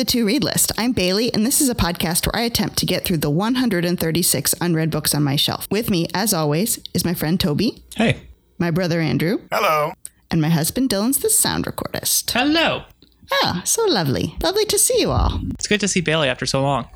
[0.00, 0.72] Welcome to the To Read List.
[0.78, 4.54] I'm Bailey, and this is a podcast where I attempt to get through the 136
[4.58, 5.68] unread books on my shelf.
[5.70, 8.22] With me, as always, is my friend Toby, Hey.
[8.58, 9.92] my brother Andrew, Hello.
[10.30, 12.30] and my husband Dylan's the sound recordist.
[12.30, 12.84] Hello.
[13.30, 14.36] Ah, so lovely.
[14.42, 15.38] Lovely to see you all.
[15.50, 16.88] It's good to see Bailey after so long.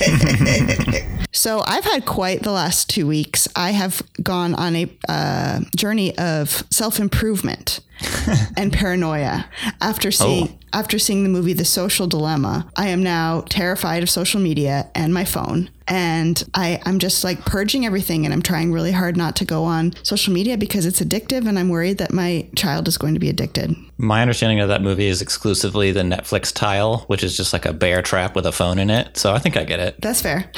[1.38, 3.46] So I've had quite the last two weeks.
[3.54, 7.78] I have gone on a uh, journey of self improvement
[8.56, 9.48] and paranoia
[9.80, 12.68] after seeing after seeing the movie The Social Dilemma.
[12.76, 17.44] I am now terrified of social media and my phone, and I I'm just like
[17.44, 21.00] purging everything, and I'm trying really hard not to go on social media because it's
[21.00, 23.74] addictive, and I'm worried that my child is going to be addicted.
[23.96, 27.72] My understanding of that movie is exclusively the Netflix tile, which is just like a
[27.72, 29.16] bear trap with a phone in it.
[29.16, 30.00] So I think I get it.
[30.00, 30.50] That's fair.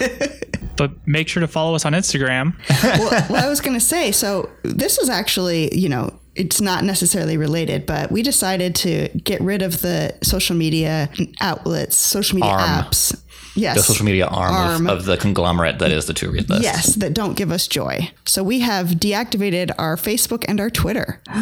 [0.76, 2.54] But make sure to follow us on Instagram.
[2.82, 6.82] well, well, I was going to say, so this is actually, you know, it's not
[6.84, 12.50] necessarily related, but we decided to get rid of the social media outlets, social media
[12.50, 12.84] Arm.
[12.84, 13.22] apps.
[13.54, 13.76] Yes.
[13.76, 14.86] The social media arm, Arm.
[14.88, 16.62] Of, of the conglomerate that is the To Read List.
[16.62, 18.10] Yes, that don't give us joy.
[18.24, 21.20] So we have deactivated our Facebook and our Twitter.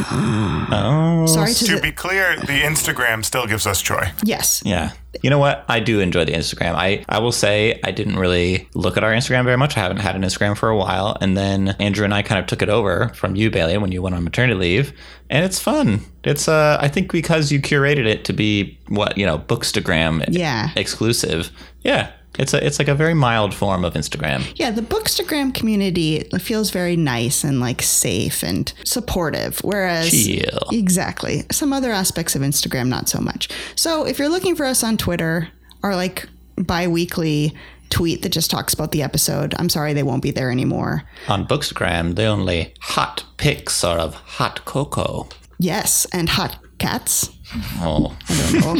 [0.73, 1.27] Oh.
[1.27, 4.11] Sorry to, To the, be clear, the Instagram still gives us joy.
[4.25, 4.63] yes.
[4.65, 4.93] Yeah.
[5.23, 5.65] You know what?
[5.69, 6.75] I do enjoy the Instagram.
[6.77, 9.77] I, I will say I didn't really look at our Instagram very much.
[9.77, 11.17] I haven't had an Instagram for a while.
[11.21, 14.03] And then Andrew and I kind of took it over from you, Bailey, when you
[14.03, 14.93] went on maternity leave.
[15.29, 16.01] And it's fun.
[16.23, 20.71] It's uh I think because you curated it to be what, you know, Bookstagram Yeah.
[20.77, 21.51] exclusive.
[21.83, 22.13] Yeah.
[22.39, 24.51] It's a it's like a very mild form of Instagram.
[24.55, 30.69] Yeah, the Bookstagram community feels very nice and like safe and supportive, whereas Chill.
[30.71, 33.49] exactly some other aspects of Instagram not so much.
[33.75, 35.49] So if you're looking for us on Twitter,
[35.83, 37.53] our like bi-weekly
[37.91, 41.03] tweet that just talks about the episode, I'm sorry they won't be there anymore.
[41.29, 45.29] On Bookstagram, the only hot pics are of hot cocoa.
[45.59, 47.31] Yes, and hot cats.
[47.81, 48.17] Oh.
[48.31, 48.79] Ooh.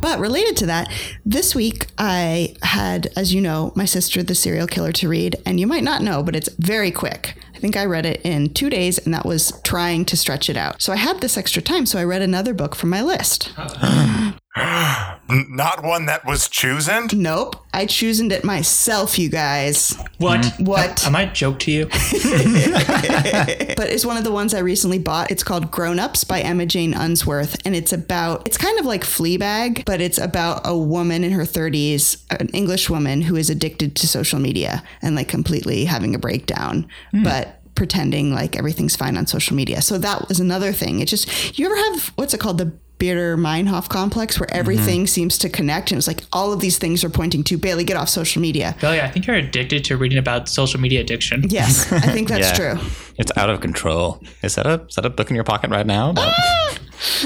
[0.00, 0.92] But related to that,
[1.24, 5.36] this week I had, as you know, my sister, The Serial Killer, to read.
[5.46, 7.36] And you might not know, but it's very quick.
[7.54, 10.56] I think I read it in two days, and that was trying to stretch it
[10.56, 10.82] out.
[10.82, 13.52] So I had this extra time, so I read another book from my list.
[14.54, 17.08] N- Not one that was chosen?
[17.12, 19.96] Nope, I chosen it myself, you guys.
[20.18, 20.40] What?
[20.40, 20.66] Mm.
[20.66, 21.04] What?
[21.04, 21.88] I, I might joke to you.
[23.74, 25.30] But it's one of the ones I recently bought.
[25.30, 27.56] It's called Grown Ups by Emma Jane Unsworth.
[27.64, 31.42] And it's about, it's kind of like Fleabag, but it's about a woman in her
[31.42, 36.18] 30s, an English woman who is addicted to social media and like completely having a
[36.18, 37.24] breakdown, hmm.
[37.24, 39.82] but pretending like everything's fine on social media.
[39.82, 41.00] So that was another thing.
[41.00, 42.58] It just, you ever have, what's it called?
[42.58, 44.58] The Baader Meinhof complex where mm-hmm.
[44.58, 45.90] everything seems to connect.
[45.90, 48.76] And it's like all of these things are pointing to Bailey, get off social media.
[48.80, 51.42] Bailey, I think you're addicted to reading about social media addiction.
[51.48, 52.74] Yes, I think that's Yeah.
[52.74, 52.86] true.
[53.18, 54.22] It's out of control.
[54.42, 56.12] Is that a is that a book in your pocket right now?
[56.12, 56.78] That ah!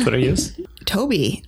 [0.02, 0.58] Twitter use?
[0.86, 1.44] Toby,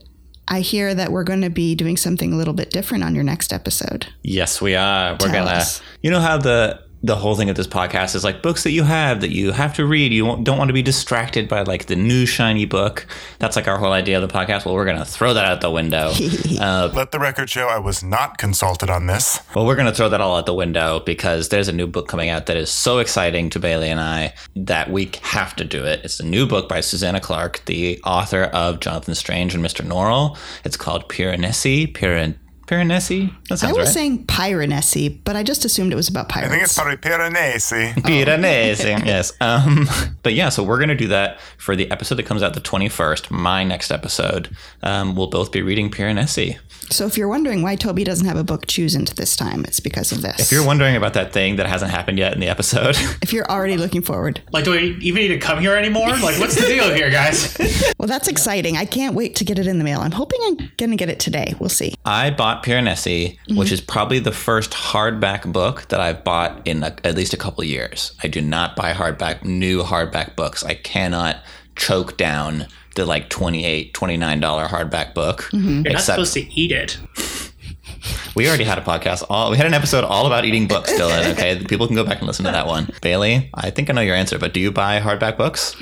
[0.46, 3.24] I hear that we're going to be doing something a little bit different on your
[3.24, 4.06] next episode.
[4.22, 5.16] Yes, we are.
[5.20, 5.64] We're gonna.
[6.02, 8.82] You know how the the whole thing of this podcast is like books that you
[8.82, 10.12] have that you have to read.
[10.12, 13.06] You don't want to be distracted by like the new shiny book.
[13.38, 14.64] That's like our whole idea of the podcast.
[14.64, 16.10] Well, we're gonna throw that out the window.
[16.60, 19.40] uh, Let the record show I was not consulted on this.
[19.54, 22.30] well, we're gonna throw that all out the window because there's a new book coming
[22.30, 26.00] out that is so exciting to Bailey and I that we have to do it.
[26.04, 29.86] It's a new book by Susanna Clarke, the author of Jonathan Strange and Mr.
[29.86, 30.36] Norrell.
[30.64, 31.94] It's called Piranesi.
[31.94, 32.38] Piran
[32.68, 33.32] Piranesi.
[33.48, 33.88] That I was right.
[33.88, 36.44] saying Piranesi, but I just assumed it was about Piranesi.
[36.44, 37.94] I think it's probably Piranesi.
[38.02, 39.04] Piranesi.
[39.06, 39.32] yes.
[39.40, 39.88] Um,
[40.22, 42.60] but yeah, so we're going to do that for the episode that comes out the
[42.60, 44.54] 21st, my next episode.
[44.82, 46.58] Um, we'll both be reading Piranesi.
[46.90, 49.80] so if you're wondering why Toby doesn't have a book chosen to this time, it's
[49.80, 50.38] because of this.
[50.38, 53.50] If you're wondering about that thing that hasn't happened yet in the episode, if you're
[53.50, 56.08] already looking forward, Like, do we even need to come here anymore?
[56.08, 57.56] Like, what's the deal here, guys?
[57.98, 58.76] well, that's exciting.
[58.76, 60.00] I can't wait to get it in the mail.
[60.00, 61.54] I'm hoping I'm going to get it today.
[61.58, 61.94] We'll see.
[62.04, 63.74] I bought Piranesi, which mm-hmm.
[63.74, 67.62] is probably the first hardback book that I've bought in a, at least a couple
[67.62, 68.12] of years.
[68.22, 70.64] I do not buy hardback, new hardback books.
[70.64, 71.42] I cannot
[71.76, 72.66] choke down
[72.96, 75.42] the like 28 $29 hardback book.
[75.52, 75.82] Mm-hmm.
[75.84, 76.98] You're not supposed to eat it.
[78.34, 79.24] We already had a podcast.
[79.28, 81.32] All we had an episode all about eating books, Dylan.
[81.32, 82.88] Okay, people can go back and listen to that one.
[83.02, 85.76] Bailey, I think I know your answer, but do you buy hardback books?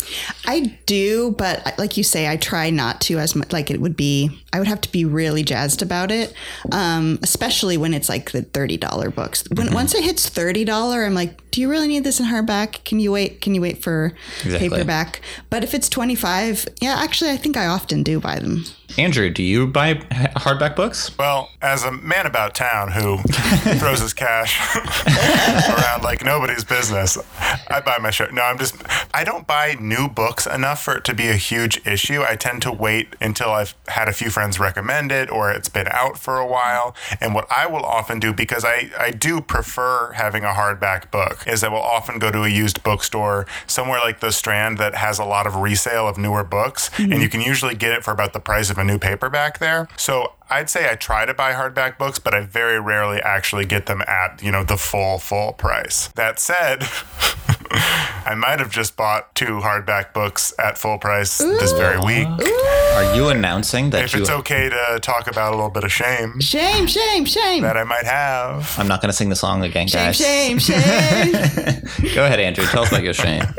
[0.46, 3.52] I do, but like you say, I try not to as much.
[3.52, 6.32] Like it would be, I would have to be really jazzed about it,
[6.72, 9.44] um, especially when it's like the thirty dollar books.
[9.54, 12.84] When once it hits thirty dollar, I'm like, do you really need this in hardback?
[12.84, 13.40] Can you wait?
[13.40, 14.12] Can you wait for
[14.44, 14.68] Exactly.
[14.68, 15.20] paperback?
[15.48, 18.64] But if it's 25, yeah, actually, I think I often do buy them.
[18.98, 21.16] Andrew, do you buy hardback books?
[21.18, 23.18] Well, as a man about town who
[23.78, 24.76] throws his cash
[25.68, 27.18] around like nobody's business,
[27.68, 28.32] I buy my shirt.
[28.32, 28.76] No, I'm just,
[29.14, 32.22] I don't buy new books enough for it to be a huge issue.
[32.22, 35.88] I tend to wait until I've had a few friends recommend it or it's been
[35.88, 36.94] out for a while.
[37.20, 41.44] And what I will often do, because I, I do prefer having a hardback book,
[41.46, 45.18] is I will often go to a used bookstore somewhere like the Strand that has
[45.18, 46.90] a lot of resale of newer books.
[46.98, 47.20] And mm-hmm.
[47.20, 49.88] you can usually get it for about the price of a new paperback there.
[49.96, 53.86] So I'd say I try to buy hardback books, but I very rarely actually get
[53.86, 56.08] them at, you know, the full, full price.
[56.14, 56.82] That said,
[58.26, 62.26] I might have just bought two hardback books at full price this very week.
[62.28, 64.20] Are you announcing that If you?
[64.22, 67.62] it's okay to talk about a little bit of shame Shame, shame, shame.
[67.62, 68.74] that I might have.
[68.78, 70.16] I'm not going to sing the song again, Shame, guys.
[70.16, 71.32] shame, shame.
[72.14, 72.64] Go ahead, Andrew.
[72.66, 73.42] Tell us about your shame.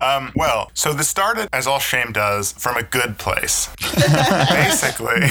[0.00, 3.68] Um, well, so this started, as all shame does, from a good place.
[3.80, 5.22] Basically,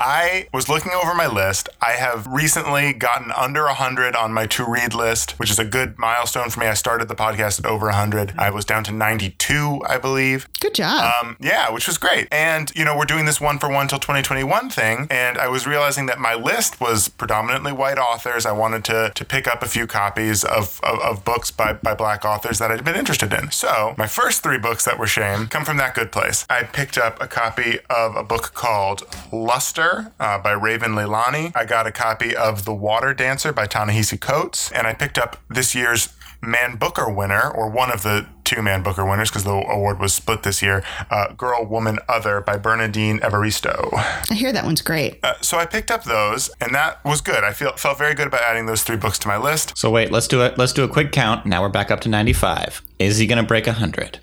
[0.00, 1.68] I was looking over my list.
[1.80, 5.98] I have recently gotten under 100 on my to read list, which is a good
[5.98, 6.66] milestone for me.
[6.66, 8.34] I started the podcast at over 100.
[8.38, 10.48] I was down to 92, I believe.
[10.60, 11.12] Good job.
[11.22, 12.28] Um, yeah, which was great.
[12.32, 15.06] And, you know, we're doing this one for one till 2021 thing.
[15.10, 18.46] And I was realizing that my list was predominantly white authors.
[18.46, 21.94] I wanted to, to pick up a few copies of, of, of books by, by
[21.94, 23.50] black authors that I'd been interested in.
[23.50, 26.46] So my first three books that were shame come from that good place.
[26.50, 31.52] I picked up a copy of a book called Luster uh, by Raven Leilani.
[31.54, 34.72] I got a copy of The Water Dancer by Ta-Nehisi Coates.
[34.72, 36.07] And I picked up this year's
[36.40, 40.14] Man Booker winner, or one of the two Man Booker winners, because the award was
[40.14, 43.90] split this year, uh, Girl, Woman, Other by Bernardine Evaristo.
[44.30, 45.18] I hear that one's great.
[45.22, 47.44] Uh, so I picked up those, and that was good.
[47.44, 49.76] I feel felt very good about adding those three books to my list.
[49.76, 50.56] So wait, let's do it.
[50.58, 51.44] Let's do a quick count.
[51.46, 52.82] Now we're back up to 95.
[52.98, 54.20] Is he going to break 100?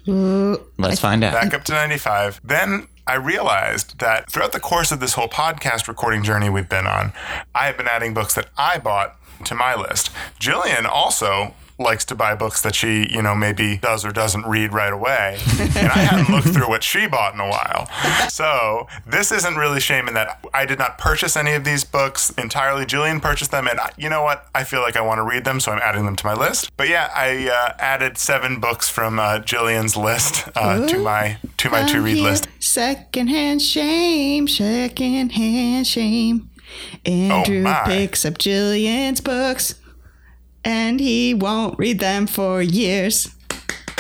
[0.78, 1.34] Let's find out.
[1.34, 2.42] Back up to 95.
[2.44, 6.88] Then I realized that throughout the course of this whole podcast recording journey we've been
[6.88, 7.14] on,
[7.54, 9.16] I have been adding books that I bought
[9.46, 10.10] to my list.
[10.40, 14.72] Jillian also likes to buy books that she, you know, maybe does or doesn't read
[14.74, 15.38] right away.
[15.60, 17.90] And I hadn't looked through what she bought in a while.
[18.30, 22.30] So this isn't really shame in that I did not purchase any of these books
[22.38, 22.86] entirely.
[22.86, 24.48] Jillian purchased them, and I- you know what?
[24.56, 26.72] I feel like I want to read them, so I'm adding them to my list.
[26.78, 31.70] But yeah, I uh, added seven books from uh, Jillian's list uh, to my to
[31.70, 32.48] my to read list.
[32.60, 36.50] Secondhand shame, secondhand shame.
[37.06, 37.82] Andrew my.
[37.86, 39.76] picks up Jillian's books,
[40.66, 43.30] and he won't read them for years.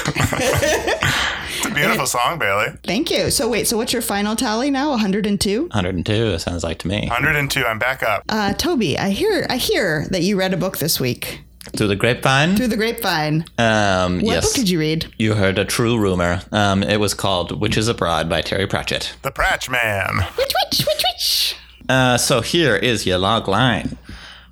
[0.07, 2.67] It's a beautiful song, Bailey.
[2.83, 3.31] Thank you.
[3.31, 4.89] So wait, so what's your final tally now?
[4.91, 5.62] 102.
[5.62, 7.01] 102, it sounds like to me.
[7.07, 7.65] 102.
[7.65, 8.23] I'm back up.
[8.29, 11.41] Uh, Toby, I hear I hear that you read a book this week
[11.75, 12.56] Through the grapevine?
[12.56, 13.45] through the grapevine.
[13.57, 14.45] Um, What yes.
[14.45, 15.07] book did you read?
[15.18, 16.41] You heard a true rumor.
[16.51, 19.15] Um, it was called Witches Abroad by Terry Pratchett.
[19.23, 20.18] The Pratch Man.
[20.38, 21.56] Witch, witch, which which?
[21.89, 23.97] Uh, so here is your log line.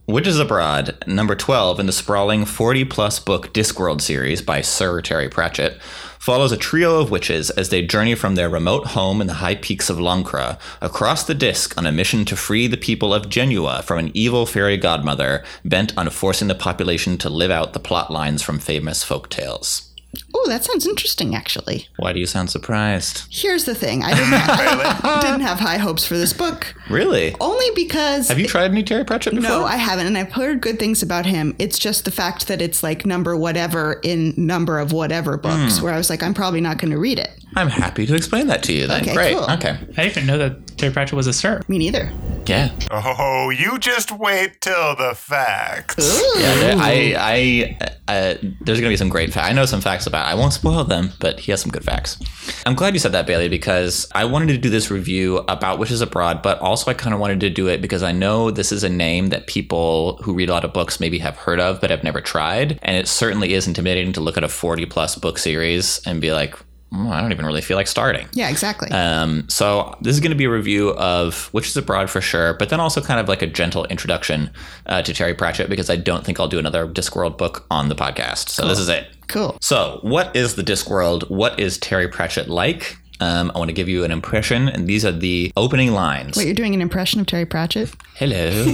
[0.06, 5.30] Witches Abroad, number 12 in the sprawling 40 plus book Discworld series by Sir Terry
[5.30, 5.82] Pratchett,
[6.20, 9.56] follows a trio of witches as they journey from their remote home in the high
[9.56, 13.82] peaks of Lancre across the disc on a mission to free the people of Genua
[13.82, 18.12] from an evil fairy godmother bent on forcing the population to live out the plot
[18.12, 19.93] lines from famous folk tales.
[20.36, 21.88] Oh, that sounds interesting, actually.
[21.98, 23.24] Why do you sound surprised?
[23.30, 27.36] Here's the thing: I didn't have, didn't have high hopes for this book, Really?
[27.40, 29.50] only because Have you tried any Terry Pratchett before?
[29.50, 31.56] No, I haven't, and I've heard good things about him.
[31.60, 35.86] It's just the fact that it's like number whatever in number of whatever books, Hmm.
[35.86, 37.32] where I was like, I'm probably not going to read it.
[37.56, 39.04] I'm happy to explain that to you then.
[39.04, 39.36] Okay, Great.
[39.36, 39.44] cool.
[39.52, 39.78] Okay.
[39.98, 41.62] I didn't know that Terry Pratchett was a sir.
[41.68, 42.12] Me neither.
[42.48, 42.72] Yeah.
[42.90, 45.96] Oh, you just wait till the facts.
[46.40, 49.48] Yeah, I, I, uh, there's gonna be some great facts.
[49.48, 50.28] I know some facts about.
[50.28, 50.32] It.
[50.32, 52.18] I won't spoil them, but he has some good facts.
[52.66, 56.02] I'm glad you said that, Bailey, because I wanted to do this review about Witches
[56.02, 58.84] Abroad, but also I kind of wanted to do it because I know this is
[58.84, 61.90] a name that people who read a lot of books maybe have heard of but
[61.90, 65.38] have never tried, and it certainly is intimidating to look at a 40 plus book
[65.38, 66.56] series and be like,
[66.94, 68.28] "Mm, I don't even really feel like starting.
[68.34, 68.92] Yeah, exactly.
[68.92, 72.70] Um, so this is going to be a review of Witches Abroad for sure, but
[72.70, 74.52] then also kind of like a gentle introduction
[74.86, 77.96] uh, to Terry Pratchett because I don't think I'll do another Discworld book on the
[77.96, 78.50] podcast.
[78.50, 79.08] So this is it.
[79.34, 79.58] Cool.
[79.62, 81.28] So what is the Discworld?
[81.28, 82.98] What is Terry Pratchett like?
[83.20, 86.36] Um, I want to give you an impression, and these are the opening lines.
[86.36, 87.96] Wait, you're doing an impression of Terry Pratchett?
[88.16, 88.52] Hello.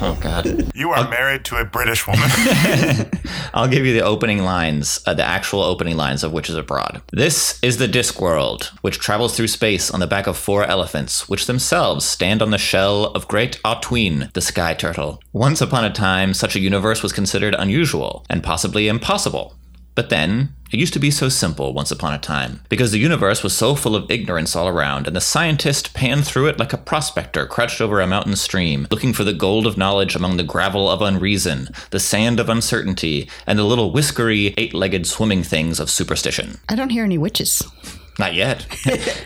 [0.00, 0.72] oh God.
[0.74, 2.28] You are married to a British woman.
[3.54, 7.02] I'll give you the opening lines, uh, the actual opening lines of Witches Abroad.
[7.12, 11.46] This is the Discworld, which travels through space on the back of four elephants, which
[11.46, 15.20] themselves stand on the shell of Great A'Tuin, the sky turtle.
[15.32, 19.56] Once upon a time, such a universe was considered unusual and possibly impossible.
[20.00, 23.42] But then, it used to be so simple once upon a time, because the universe
[23.42, 26.78] was so full of ignorance all around, and the scientist panned through it like a
[26.78, 30.88] prospector crouched over a mountain stream, looking for the gold of knowledge among the gravel
[30.88, 35.90] of unreason, the sand of uncertainty, and the little whiskery, eight legged swimming things of
[35.90, 36.58] superstition.
[36.70, 37.62] I don't hear any witches.
[38.20, 38.66] Not yet.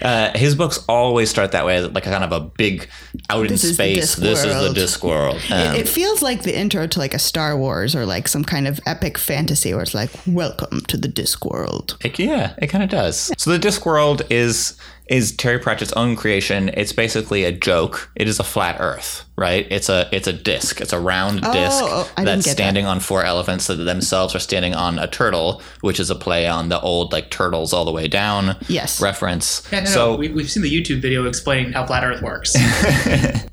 [0.03, 2.89] uh, his books always start that way, like a kind of a big
[3.29, 4.15] out This in space.
[4.15, 5.43] This is the disc world.
[5.51, 8.45] Um, It, it feels like the intro to like a Star Wars or like some
[8.45, 11.97] kind of epic fantasy where it's like, welcome to the Discworld.
[12.05, 13.33] It, yeah, it kind of does.
[13.37, 16.71] So the disc world is is Terry Pratchett's own creation.
[16.71, 18.11] It's basically a joke.
[18.17, 19.67] It is a flat Earth, right?
[19.71, 20.81] It's a it's a disc.
[20.81, 22.57] It's a round oh, disc oh, I that's get that.
[22.57, 26.47] standing on four elephants that themselves are standing on a turtle, which is a play
[26.49, 29.01] on the old like turtles all the way down Yes.
[29.01, 29.69] reference.
[29.71, 32.55] Yeah, no, so no, we, we've seen the YouTube video explaining how flat Earth works.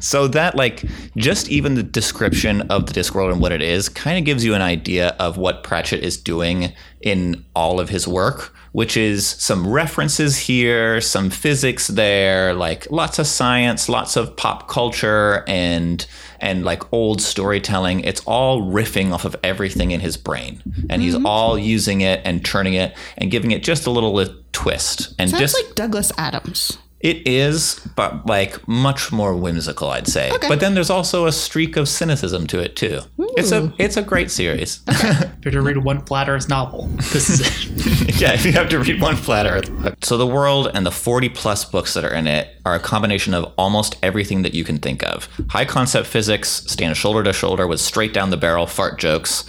[0.00, 0.84] So that like
[1.16, 4.54] just even the description of the Discworld and what it is kind of gives you
[4.54, 9.66] an idea of what Pratchett is doing in all of his work, which is some
[9.66, 16.06] references here, some physics there, like lots of science, lots of pop culture and
[16.40, 18.00] and like old storytelling.
[18.00, 20.62] It's all riffing off of everything in his brain.
[20.88, 21.26] And he's mm-hmm.
[21.26, 24.12] all using it and turning it and giving it just a little
[24.52, 25.14] twist.
[25.18, 26.78] And Sounds just like Douglas Adams.
[27.00, 30.32] It is, but like much more whimsical, I'd say.
[30.32, 30.48] Okay.
[30.48, 33.00] But then there's also a streak of cynicism to it too.
[33.36, 34.80] It's a it's a great series.
[34.88, 38.20] if you're to read one flat Earth novel, this is it.
[38.20, 39.70] yeah, if you have to read one flat Earth.
[40.02, 43.32] So the world and the 40 plus books that are in it are a combination
[43.32, 45.28] of almost everything that you can think of.
[45.50, 49.48] High concept physics stand shoulder to shoulder with straight down the barrel fart jokes.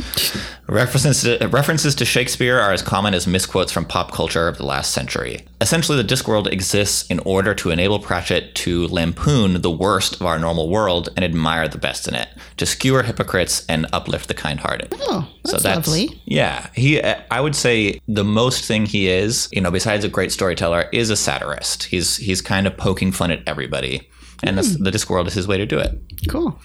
[0.69, 4.65] References to, references to Shakespeare are as common as misquotes from pop culture of the
[4.65, 5.43] last century.
[5.59, 10.37] Essentially, the Discworld exists in order to enable Pratchett to lampoon the worst of our
[10.37, 14.93] normal world and admire the best in it, to skewer hypocrites and uplift the kind-hearted.
[14.99, 16.21] Oh, that's, lovely.
[16.25, 17.01] Yeah, he.
[17.01, 21.09] I would say the most thing he is, you know, besides a great storyteller, is
[21.09, 21.85] a satirist.
[21.85, 24.07] He's he's kind of poking fun at everybody,
[24.43, 24.83] and this, hmm.
[24.83, 25.99] the Discworld is his way to do it.
[26.27, 26.59] Cool.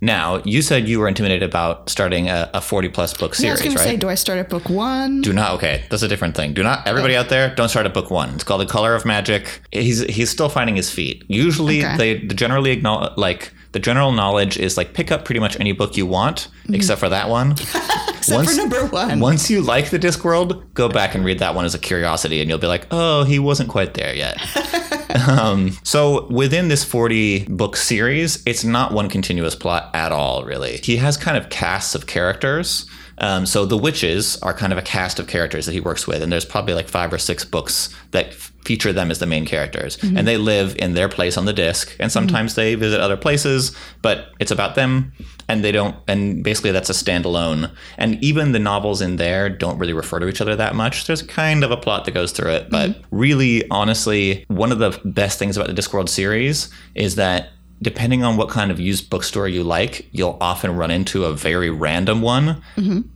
[0.00, 3.60] Now, you said you were intimidated about starting a, a forty-plus book Yeah, I was
[3.60, 3.84] series, right?
[3.84, 5.20] say, do I start at book one?
[5.20, 5.52] do not.
[5.54, 6.54] Okay, that's a different thing.
[6.54, 6.86] Do not.
[6.86, 7.20] Everybody oh.
[7.20, 8.34] out there, don't start at book one.
[8.34, 9.62] It's called The Color of Magic.
[9.72, 11.24] He's he's still finding his feet.
[11.28, 11.96] Usually, Okay.
[11.96, 13.52] they the generally acknowledge like.
[13.72, 16.74] The general knowledge is like pick up pretty much any book you want, hmm.
[16.74, 17.52] except for that one.
[18.20, 19.20] Except for number one.
[19.20, 22.50] Once you like the Discworld, go back and read that one as a curiosity, and
[22.50, 24.36] you'll be like, oh, he wasn't quite there yet.
[25.28, 30.78] um, so within this 40 book series, it's not one continuous plot at all, really.
[30.78, 32.86] He has kind of casts of characters.
[33.18, 36.22] Um, so the witches are kind of a cast of characters that he works with,
[36.22, 39.96] and there's probably like five or six books that feature them as the main characters,
[39.96, 40.16] mm-hmm.
[40.16, 41.90] and they live in their place on the disc.
[41.98, 42.08] And mm-hmm.
[42.08, 45.12] sometimes they visit other places, but it's about them,
[45.48, 45.96] and they don't.
[46.06, 47.74] And basically, that's a standalone.
[47.98, 51.06] And even the novels in there don't really refer to each other that much.
[51.06, 53.16] There's kind of a plot that goes through it, but mm-hmm.
[53.16, 57.50] really, honestly, one of the best things about the Discworld series is that
[57.82, 61.70] depending on what kind of used bookstore you like, you'll often run into a very
[61.70, 62.62] random one.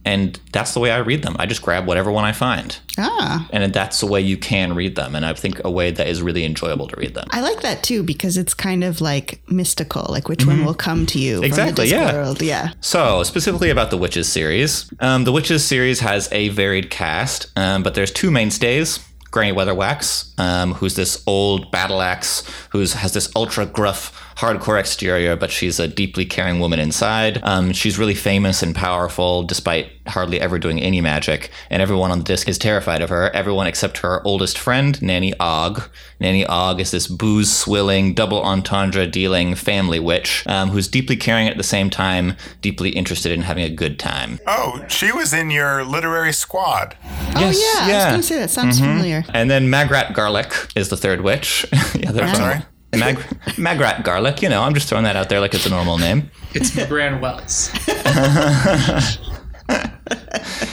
[0.05, 1.37] And that's the way I read them.
[1.39, 2.79] I just grab whatever one I find.
[2.99, 5.15] Ah, And that's the way you can read them.
[5.15, 7.27] And I think a way that is really enjoyable to read them.
[7.31, 10.07] I like that too because it's kind of like mystical.
[10.09, 11.37] Like which one will come to you?
[11.37, 11.45] Mm-hmm.
[11.45, 12.13] Exactly, yeah.
[12.13, 12.41] Discworld.
[12.43, 12.73] Yeah.
[12.81, 17.83] So, specifically about the Witches series, um, the Witches series has a varied cast, um,
[17.83, 19.01] but there's two mainstays.
[19.31, 25.37] Granny Weatherwax, um, who's this old battle axe, who has this ultra gruff, hardcore exterior,
[25.37, 27.41] but she's a deeply caring woman inside.
[27.43, 32.19] Um, she's really famous and powerful, despite hardly ever doing any magic, and everyone on
[32.19, 33.31] the disc is terrified of her.
[33.35, 35.83] Everyone except her oldest friend, Nanny Ogg.
[36.21, 41.49] Nanny Ogg is this booze swilling, double entendre dealing family witch um, who's deeply caring
[41.49, 44.39] at the same time, deeply interested in having a good time.
[44.47, 46.97] Oh, she was in your literary squad.
[47.03, 47.85] Yes, oh yeah, I was yeah.
[47.85, 48.11] Mm-hmm.
[48.11, 49.25] going to say that sounds familiar.
[49.33, 51.67] And then Magrat Garlick is the third witch.
[51.95, 52.59] yeah, they're from- Sorry?
[52.99, 55.99] Mag- Magrat Garlick, you know, I'm just throwing that out there like it's a normal
[55.99, 56.31] name.
[56.55, 57.71] it's McGran Wells.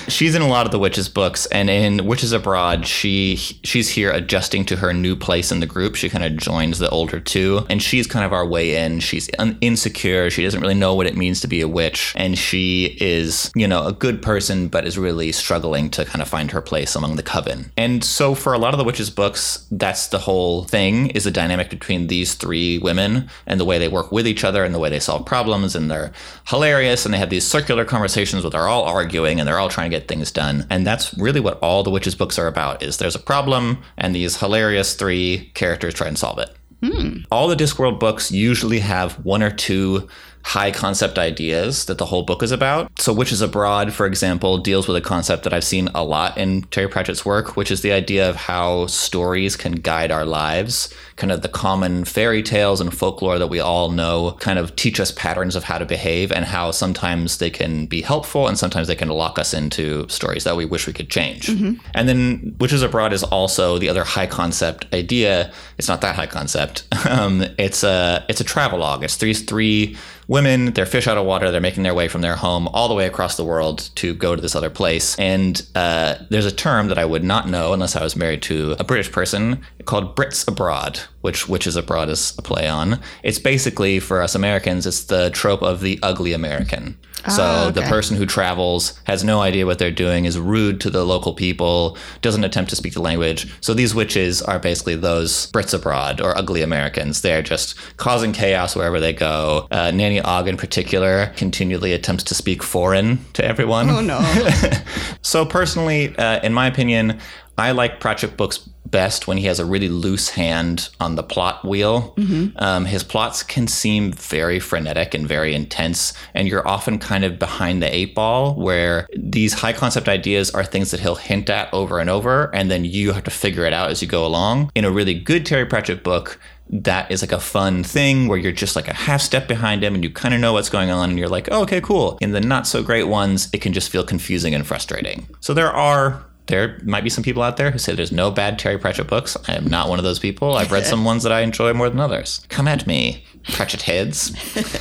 [0.08, 4.12] she's in a lot of the witches books and in witches abroad she she's here
[4.12, 5.96] adjusting to her new place in the group.
[5.96, 9.00] She kind of joins the older two and she's kind of our way in.
[9.00, 10.30] She's un- insecure.
[10.30, 13.68] She doesn't really know what it means to be a witch and she is you
[13.68, 17.16] know a good person but is really struggling to kind of find her place among
[17.16, 17.72] the coven.
[17.78, 21.32] And so for a lot of the witches books that's the whole thing is the
[21.32, 24.80] dynamic between these three women and the way they work with each other and the
[24.80, 26.12] way they solve problems and they're
[26.48, 29.92] hilarious and they have these circular conversations where they're all arguing and they're all trying
[29.92, 30.66] to get things done.
[30.70, 34.16] And that's really what all the witches books are about is there's a problem and
[34.16, 36.56] these hilarious three characters try and solve it.
[36.84, 37.18] Hmm.
[37.32, 40.08] All the discworld books usually have one or two
[40.44, 42.92] high concept ideas that the whole book is about.
[43.00, 46.64] So Witches Abroad, for example, deals with a concept that I've seen a lot in
[46.64, 50.94] Terry Pratchett's work, which is the idea of how stories can guide our lives.
[51.16, 55.00] Kind of the common fairy tales and folklore that we all know kind of teach
[55.00, 58.88] us patterns of how to behave and how sometimes they can be helpful and sometimes
[58.88, 61.50] they can lock us into stories that we wish we could change.
[61.94, 65.52] And then Witches Abroad is also the other high concept idea.
[65.78, 66.88] It's not that high concept.
[67.12, 69.04] Um, it's a it's a travelogue.
[69.04, 69.98] It's three three
[70.32, 70.72] women.
[70.74, 71.52] They're fish out of water.
[71.52, 74.34] They're making their way from their home all the way across the world to go
[74.34, 75.20] to this other place.
[75.20, 78.78] And uh, there's a term that I would not know unless I was married to
[78.80, 83.02] a British person called Brits abroad, which is abroad is a play on.
[83.24, 86.98] It's basically for us Americans, it's the trope of the ugly American.
[87.30, 90.90] So Ah, the person who travels has no idea what they're doing, is rude to
[90.90, 93.48] the local people, doesn't attempt to speak the language.
[93.62, 97.22] So these witches are basically those Brits abroad or ugly Americans.
[97.22, 99.68] They're just causing chaos wherever they go.
[99.72, 103.90] Uh, Nanny Ogg, in particular, continually attempts to speak foreign to everyone.
[103.90, 104.20] Oh no.
[105.24, 107.20] So personally, uh, in my opinion,
[107.58, 108.58] I like Pratchett books
[108.92, 112.14] best when he has a really loose hand on the plot wheel.
[112.58, 117.40] Um, his plots can seem very frenetic and very intense, and you're often kind of
[117.40, 121.74] behind the eight ball where these high concept ideas are things that he'll hint at
[121.74, 124.72] over and over, and then you have to figure it out as you go along.
[124.76, 128.52] In a really good Terry Pratchett book, that is like a fun thing where you're
[128.52, 131.10] just like a half step behind him and you kind of know what's going on
[131.10, 132.18] and you're like, oh, okay, cool.
[132.22, 135.28] In the not so great ones, it can just feel confusing and frustrating.
[135.42, 136.26] So there are.
[136.52, 139.38] There might be some people out there who say there's no bad Terry Pratchett books.
[139.48, 140.58] I am not one of those people.
[140.58, 142.46] I've read some ones that I enjoy more than others.
[142.50, 144.34] Come at me, Pratchett heads.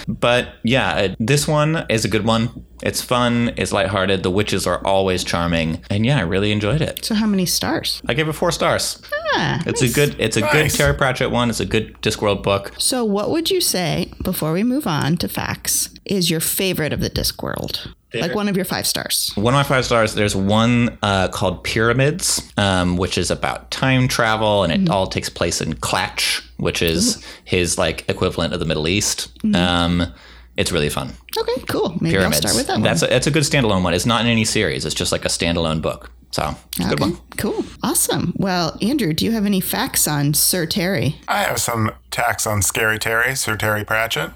[0.08, 2.64] but yeah, uh, this one is a good one.
[2.82, 4.22] It's fun, it's lighthearted.
[4.24, 5.84] The witches are always charming.
[5.90, 7.04] And yeah, I really enjoyed it.
[7.04, 8.02] so how many stars?
[8.08, 9.00] I gave it four stars.
[9.34, 9.92] Ah, It's nice.
[9.92, 11.50] a good it's a good Terry Pratchett one.
[11.50, 12.72] It's a good Discworld book.
[12.78, 17.00] So what would you say before we move on to facts is your favorite of
[17.00, 17.94] the Discworld?
[18.12, 19.30] Like one of your five stars.
[19.36, 20.14] One of my five stars.
[20.14, 25.28] There's one uh, called Pyramids, um, which is about time travel, and it all takes
[25.28, 29.30] place in Klatch, which is his like equivalent of the Middle East.
[29.54, 30.12] Um,
[30.56, 31.12] it's really fun.
[31.38, 31.90] Okay, cool.
[32.00, 32.44] Maybe Pyramids.
[32.44, 32.82] I'll start with that one.
[32.82, 33.94] That's a, it's a good standalone one.
[33.94, 34.84] It's not in any series.
[34.84, 36.10] It's just like a standalone book.
[36.30, 37.18] So it's a good one.
[37.36, 37.64] cool.
[37.82, 38.32] Awesome.
[38.36, 41.16] Well, Andrew, do you have any facts on Sir Terry?
[41.26, 44.30] I have some facts on Scary Terry, Sir Terry Pratchett.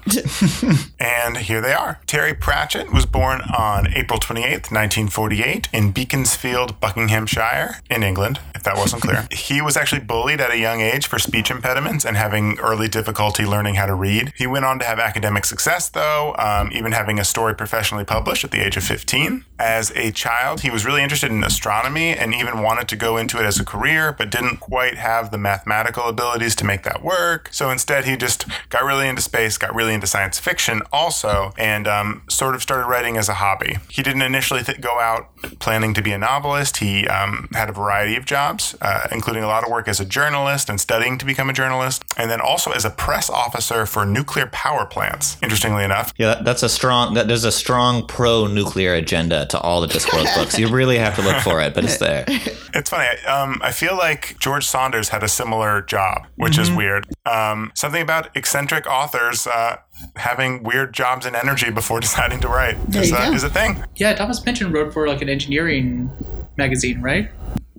[0.99, 1.99] and here they are.
[2.07, 8.77] Terry Pratchett was born on April 28th, 1948, in Beaconsfield, Buckinghamshire, in England, if that
[8.77, 9.27] wasn't clear.
[9.31, 13.45] he was actually bullied at a young age for speech impediments and having early difficulty
[13.45, 14.33] learning how to read.
[14.35, 18.43] He went on to have academic success, though, um, even having a story professionally published
[18.43, 19.45] at the age of 15.
[19.59, 23.39] As a child, he was really interested in astronomy and even wanted to go into
[23.39, 27.49] it as a career, but didn't quite have the mathematical abilities to make that work.
[27.51, 31.87] So instead, he just got really into space, got really into science fiction also, and
[31.87, 33.77] um, sort of started writing as a hobby.
[33.89, 36.77] He didn't initially th- go out planning to be a novelist.
[36.77, 40.05] He um, had a variety of jobs, uh, including a lot of work as a
[40.05, 44.05] journalist and studying to become a journalist, and then also as a press officer for
[44.05, 46.13] nuclear power plants, interestingly enough.
[46.17, 47.13] Yeah, that's a strong.
[47.13, 50.57] That there's a strong pro-nuclear agenda to all the Discworld books.
[50.57, 52.25] You really have to look for it, but it's there.
[52.77, 53.07] It's funny.
[53.07, 57.05] I- Um, I feel like George Saunders had a similar job, which is weird.
[57.25, 59.77] Um, something about eccentric authors uh,
[60.17, 63.83] having weird jobs and energy before deciding to write is, you uh, is a thing.
[63.95, 66.09] Yeah, Thomas Pynchon wrote for like an engineering
[66.57, 67.29] magazine, right?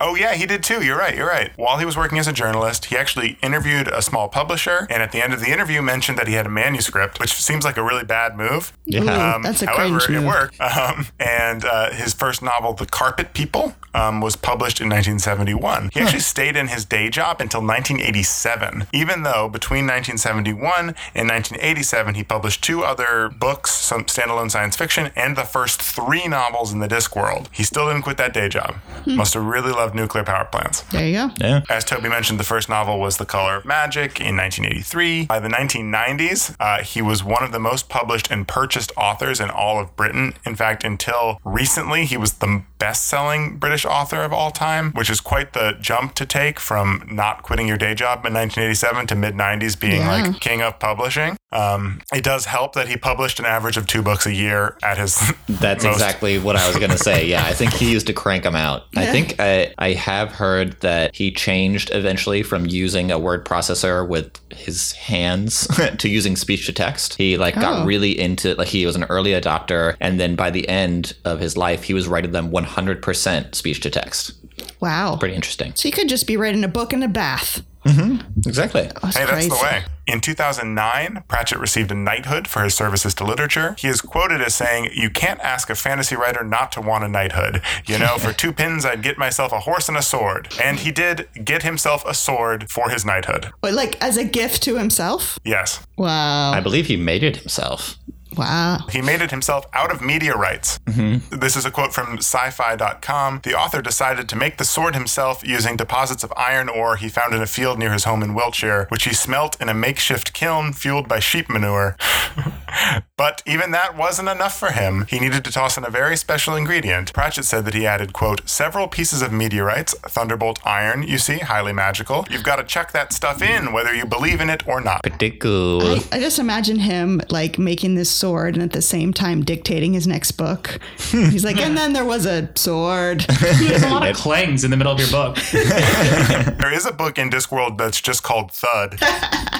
[0.01, 0.85] Oh, yeah, he did too.
[0.85, 1.15] You're right.
[1.15, 1.53] You're right.
[1.57, 5.13] While he was working as a journalist, he actually interviewed a small publisher, and at
[5.13, 7.83] the end of the interview, mentioned that he had a manuscript, which seems like a
[7.83, 8.73] really bad move.
[8.85, 9.39] Yeah.
[9.39, 10.27] Ooh, that's a however, cringe it move.
[10.27, 10.61] worked.
[10.61, 15.91] Um, and uh, his first novel, The Carpet People, um, was published in 1971.
[15.95, 22.15] He actually stayed in his day job until 1987, even though between 1971 and 1987,
[22.15, 26.81] he published two other books, some standalone science fiction, and the first three novels in
[26.81, 27.47] the Discworld.
[27.53, 28.75] He still didn't quit that day job.
[29.05, 29.17] Hmm.
[29.17, 30.81] Must have really loved loved nuclear power plants.
[30.91, 31.31] There you go.
[31.41, 31.61] Yeah.
[31.71, 35.27] As Toby mentioned, the first novel was The Color of Magic in 1983.
[35.27, 39.49] By the 1990s, uh, he was one of the most published and purchased authors in
[39.51, 40.35] all of Britain.
[40.45, 45.09] In fact, until recently, he was the best selling British author of all time, which
[45.09, 49.15] is quite the jump to take from not quitting your day job in 1987 to
[49.15, 50.23] mid 90s being Yeah.
[50.25, 51.37] like king of publishing.
[51.53, 54.99] Um, it does help that he published an average of two books a year at
[54.99, 55.17] his.
[55.49, 57.27] That's most- exactly what I was going to say.
[57.27, 58.83] Yeah, I think he used to crank them out.
[58.97, 64.07] I think I, I have heard that he changed eventually from using a word processor
[64.09, 65.67] with his hands
[65.99, 67.15] to using speech to text.
[67.15, 67.61] He like Oh.
[67.61, 71.41] got really into like he was an early adopter and then by the end of
[71.41, 74.33] his life he was writing them 100% speech to text.
[74.81, 75.17] Wow.
[75.17, 75.73] Pretty interesting.
[75.75, 77.63] So you could just be writing a book in a bath.
[77.85, 78.39] Mm-hmm.
[78.49, 78.83] Exactly.
[79.03, 79.85] That's Hey, that's the way.
[80.07, 83.75] In 2009, Pratchett received a knighthood for his services to literature.
[83.77, 87.09] He is quoted as saying, You can't ask a fantasy writer not to want a
[87.09, 87.61] knighthood.
[87.87, 90.55] You know, for two pins, I'd get myself a horse and a sword.
[90.63, 93.51] And he did get himself a sword for his knighthood.
[93.61, 95.41] But like as a gift to himself.
[95.45, 95.85] Yes.
[95.97, 96.53] Wow.
[96.53, 97.97] I believe he made it himself.
[98.37, 98.79] Wow.
[98.91, 100.79] He made it himself out of meteorites.
[100.87, 101.39] Mm-hmm.
[101.39, 103.41] This is a quote from sci fi.com.
[103.43, 107.35] The author decided to make the sword himself using deposits of iron ore he found
[107.35, 110.73] in a field near his home in Wiltshire, which he smelt in a makeshift kiln
[110.73, 111.97] fueled by sheep manure.
[113.17, 115.07] but even that wasn't enough for him.
[115.09, 117.13] He needed to toss in a very special ingredient.
[117.13, 121.73] Pratchett said that he added, quote, several pieces of meteorites, thunderbolt iron, you see, highly
[121.73, 122.27] magical.
[122.31, 125.03] You've got to chuck that stuff in, whether you believe in it or not.
[125.03, 125.83] Pretty cool.
[125.83, 129.93] I, I just imagine him like making this sword and at the same time dictating
[129.93, 130.81] his next book.
[131.13, 133.21] He's like, and then there was a sword.
[133.41, 135.39] There's a lot of clangs in the middle of your book.
[136.57, 138.99] There is a book in Discworld that's just called Thud.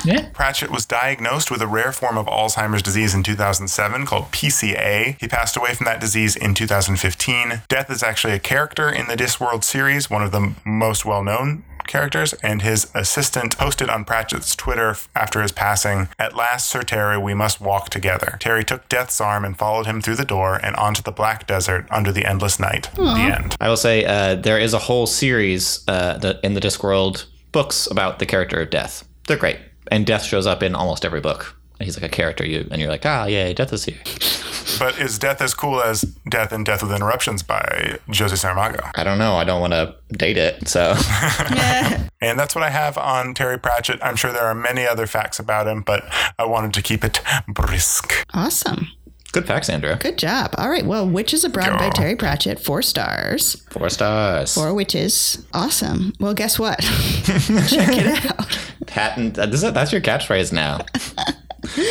[0.05, 0.29] Yeah.
[0.33, 5.17] Pratchett was diagnosed with a rare form of Alzheimer's disease in 2007 called PCA.
[5.21, 7.63] He passed away from that disease in 2015.
[7.69, 11.65] Death is actually a character in the Discworld series, one of the most well known
[11.87, 17.19] characters, and his assistant posted on Pratchett's Twitter after his passing At last, Sir Terry,
[17.19, 18.37] we must walk together.
[18.41, 21.87] Terry took Death's arm and followed him through the door and onto the black desert
[21.91, 22.91] under the endless night.
[22.97, 23.57] The end.
[23.61, 27.87] I will say uh, there is a whole series uh, that in the Discworld books
[27.91, 29.07] about the character of Death.
[29.27, 29.59] They're great,
[29.91, 31.56] and Death shows up in almost every book.
[31.81, 33.99] He's like a character, you and you're like, ah, yeah Death is here.
[34.79, 38.91] But is Death as cool as Death and Death with Interruptions by Jose Saramago?
[38.95, 39.37] I don't know.
[39.37, 40.95] I don't want to date it, so
[42.21, 44.01] And that's what I have on Terry Pratchett.
[44.03, 46.05] I'm sure there are many other facts about him, but
[46.39, 48.13] I wanted to keep it brisk.
[48.35, 48.89] awesome.
[49.33, 49.97] good facts, Andrew.
[49.97, 50.55] Good job.
[50.59, 50.85] All right.
[50.85, 53.63] Well, Witches Abroad by Terry Pratchett, four stars.
[53.71, 54.53] Four stars.
[54.55, 55.47] Four witches.
[55.55, 56.13] Awesome.
[56.21, 56.81] Well, guess what?
[57.25, 58.59] Check it out.
[58.87, 59.39] Patent.
[59.39, 60.85] Uh, this is, that's your catchphrase now.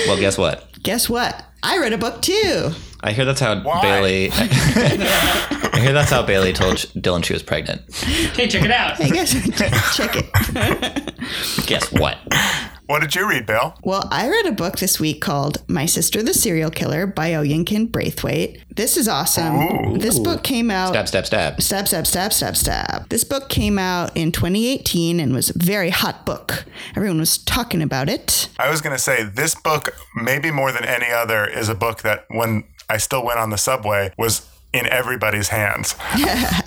[0.07, 0.67] Well, guess what?
[0.83, 1.43] Guess what?
[1.63, 2.71] I read a book too.
[3.01, 3.81] I hear that's how Why?
[3.81, 4.29] Bailey.
[4.33, 7.81] I hear that's how Bailey told Dylan she was pregnant.
[7.95, 8.99] Hey, check it out.
[8.99, 9.31] I guess
[9.95, 11.65] check it.
[11.67, 12.17] Guess what?
[12.87, 13.73] What did you read, Bill?
[13.83, 17.91] Well, I read a book this week called My Sister the Serial Killer by Oyinkan
[17.91, 18.61] Braithwaite.
[18.75, 19.97] This is awesome.
[19.97, 21.61] This book came out Stab, stab, stab.
[21.61, 23.09] Stab, stab, stab, stab, stab.
[23.09, 26.65] This book came out in 2018 and was a very hot book.
[26.95, 28.49] Everyone was talking about it.
[28.59, 32.03] I was going to say this book, maybe more than any other, is a book
[32.03, 35.95] that when I still went on the subway was in everybody's hands.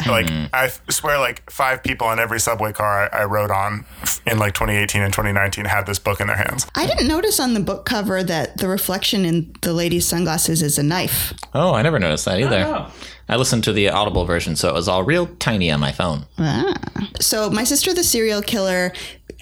[0.07, 0.49] like mm.
[0.53, 3.85] I swear, like five people on every subway car I, I rode on
[4.27, 6.67] in like 2018 and 2019 had this book in their hands.
[6.75, 10.79] I didn't notice on the book cover that the reflection in the lady's sunglasses is
[10.79, 11.35] a knife.
[11.55, 12.65] Oh, I never noticed that either.
[12.67, 12.93] Oh.
[13.31, 16.25] I listened to the Audible version, so it was all real tiny on my phone.
[16.39, 16.75] Ah.
[17.21, 18.93] So, My Sister the Serial Killer,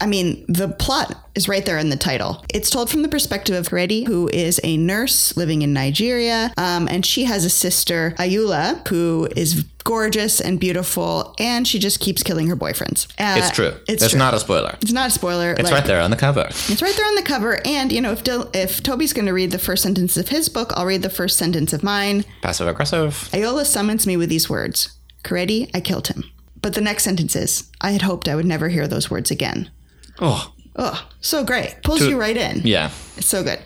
[0.01, 2.45] I mean, the plot is right there in the title.
[2.53, 6.87] It's told from the perspective of Reddy, who is a nurse living in Nigeria, um,
[6.91, 12.23] and she has a sister, Ayoola, who is gorgeous and beautiful, and she just keeps
[12.23, 13.07] killing her boyfriends.
[13.19, 13.73] Uh, It's true.
[13.89, 14.19] It's It's true.
[14.19, 14.77] not a spoiler.
[14.83, 15.53] It's not a spoiler.
[15.53, 16.47] It's right there on the cover.
[16.51, 17.61] It's right there on the cover.
[17.67, 20.49] And, you know, if, Dil- if Toby's going to read the first sentence of his
[20.49, 22.25] book, I'll read the first sentence of mine.
[22.43, 23.29] Passive aggressive.
[23.33, 24.91] Ayoola summons me with these words
[25.25, 26.25] Korede, I killed him.
[26.61, 29.71] But the next sentence is I had hoped I would never hear those words again.
[30.21, 31.75] Oh, Oh, so great.
[31.83, 32.61] Pulls To- you right in.
[32.65, 32.91] yeah.
[33.17, 33.59] It's so good.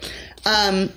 [0.46, 0.90] Um,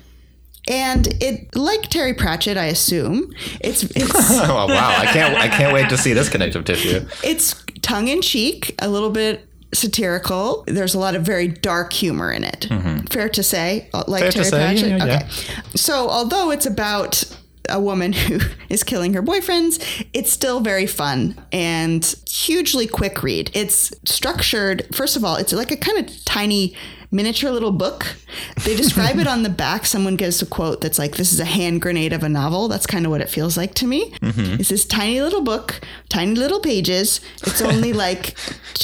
[0.68, 4.94] and it, like Terry Pratchett, I assume, it's it's Oh wow!
[4.96, 5.36] I can't.
[5.36, 7.04] I can't wait to see this connective tissue.
[7.22, 10.64] it's tongue in cheek, a little bit satirical.
[10.66, 12.66] There's a lot of very dark humor in it.
[13.10, 14.30] Fair to say, uh, like Mm-hmm.
[14.30, 14.88] Fair to Terry say, Pratchett.
[14.88, 15.16] yeah, yeah.
[15.16, 15.28] okay.
[15.76, 17.24] So although it's about
[17.68, 23.50] a woman who is killing her boyfriends, it's still very fun and hugely quick read.
[23.54, 24.86] It's structured.
[24.94, 26.76] First of all, it's like a kind of tiny
[27.10, 28.16] miniature little book.
[28.64, 29.86] They describe it on the back.
[29.86, 32.86] Someone gives a quote that's like, "This is a hand grenade of a novel." That's
[32.86, 34.10] kind of what it feels like to me.
[34.20, 34.60] Mm-hmm.
[34.60, 37.20] It's this tiny little book, tiny little pages.
[37.46, 38.34] It's only like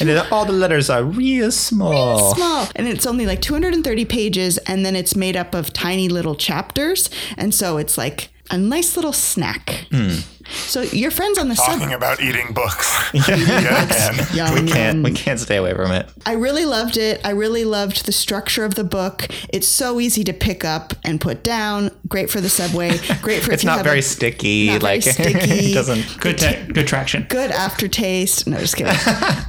[0.01, 2.35] And then all the letters are real small.
[2.35, 6.37] small and it's only like 230 pages and then it's made up of tiny little
[6.37, 10.19] chapters and so it's like a nice little snack hmm.
[10.48, 13.11] So your friends on the sub Talking about eating books.
[13.14, 14.26] yeah, again.
[14.35, 16.09] Yum, We can't we can't stay away from it.
[16.26, 17.20] I really loved it.
[17.24, 19.26] I really loved the structure of the book.
[19.50, 21.90] It's so easy to pick up and put down.
[22.09, 22.98] Great for the subway.
[23.22, 24.66] Great for if It's you not have very a sticky.
[24.68, 25.70] not very like sticky.
[25.70, 26.20] it doesn't.
[26.20, 27.26] Good, te- good traction.
[27.29, 28.46] good aftertaste.
[28.46, 28.94] No, just kidding.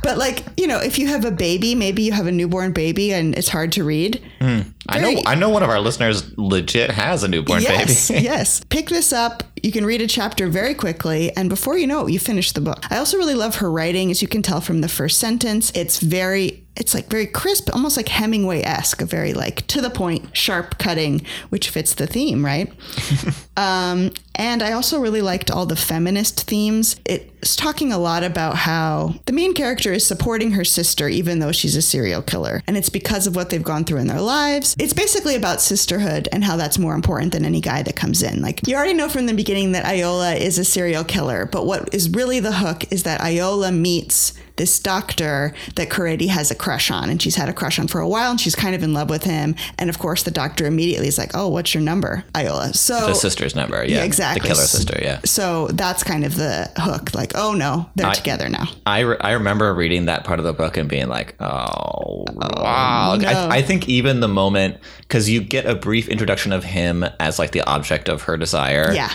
[0.03, 3.13] but like you know, if you have a baby, maybe you have a newborn baby
[3.13, 4.21] and it's hard to read.
[4.39, 4.59] Hmm.
[4.89, 5.21] I know.
[5.25, 8.23] I know one of our listeners legit has a newborn yes, baby.
[8.23, 8.61] yes.
[8.69, 9.43] Pick this up.
[9.63, 12.61] You can read a chapter very quickly, and before you know it, you finish the
[12.61, 12.83] book.
[12.89, 15.71] I also really love her writing, as you can tell from the first sentence.
[15.75, 20.35] It's very, it's like very crisp, almost like Hemingway esque, very like to the point,
[20.35, 22.71] sharp cutting, which fits the theme, right?
[23.57, 26.95] um, and I also really liked all the feminist themes.
[27.05, 31.51] It's talking a lot about how the main character is supporting her sister, even though
[31.51, 32.63] she's a serial killer.
[32.65, 34.75] And it's because of what they've gone through in their lives.
[34.79, 38.41] It's basically about sisterhood and how that's more important than any guy that comes in.
[38.41, 41.93] Like, you already know from the beginning that Ayoola is a serial killer, but what
[41.93, 46.91] is really the hook is that Ayoola meets this doctor that Corretti has a crush
[46.91, 48.93] on, and she's had a crush on for a while, and she's kind of in
[48.93, 49.55] love with him.
[49.79, 53.15] And of course, the doctor immediately is like, "Oh, what's your number, Ayoola?" So The
[53.15, 53.83] sister's number.
[53.83, 53.97] Yeah.
[53.97, 54.47] Yeah, exactly.
[54.47, 54.99] The killer sister.
[55.01, 55.19] Yeah.
[55.25, 57.15] so that's kind of the hook.
[57.15, 58.65] Like, oh no, they're I- together now.
[58.85, 63.13] I, re- I remember reading that part of the book and being like, oh, wow.
[63.13, 63.27] Oh, no.
[63.27, 67.39] I, I think even the moment, because you get a brief introduction of him as
[67.39, 68.91] like the object of her desire.
[68.93, 69.11] Yeah.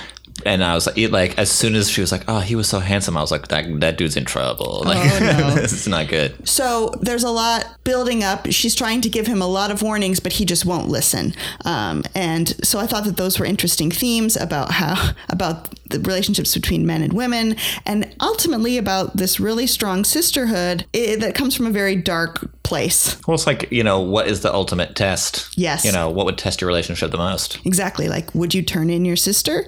[0.47, 2.69] And I was like, it, like, as soon as she was like, "Oh, he was
[2.69, 4.83] so handsome," I was like, "That that dude's in trouble.
[4.85, 5.51] Like, Oh, no.
[5.55, 8.47] this is not good." So there's a lot building up.
[8.51, 11.35] She's trying to give him a lot of warnings, but he just won't listen.
[11.65, 16.55] Um, and so I thought that those were interesting themes about how about the relationships
[16.55, 21.71] between men and women, and ultimately about this really strong sisterhood that comes from a
[21.71, 23.17] very dark place.
[23.27, 25.49] Well, it's like you know, what is the ultimate test?
[25.57, 25.85] Yes.
[25.85, 27.59] You know, what would test your relationship the most?
[27.65, 28.09] Exactly.
[28.09, 29.67] Like, would you turn in your sister?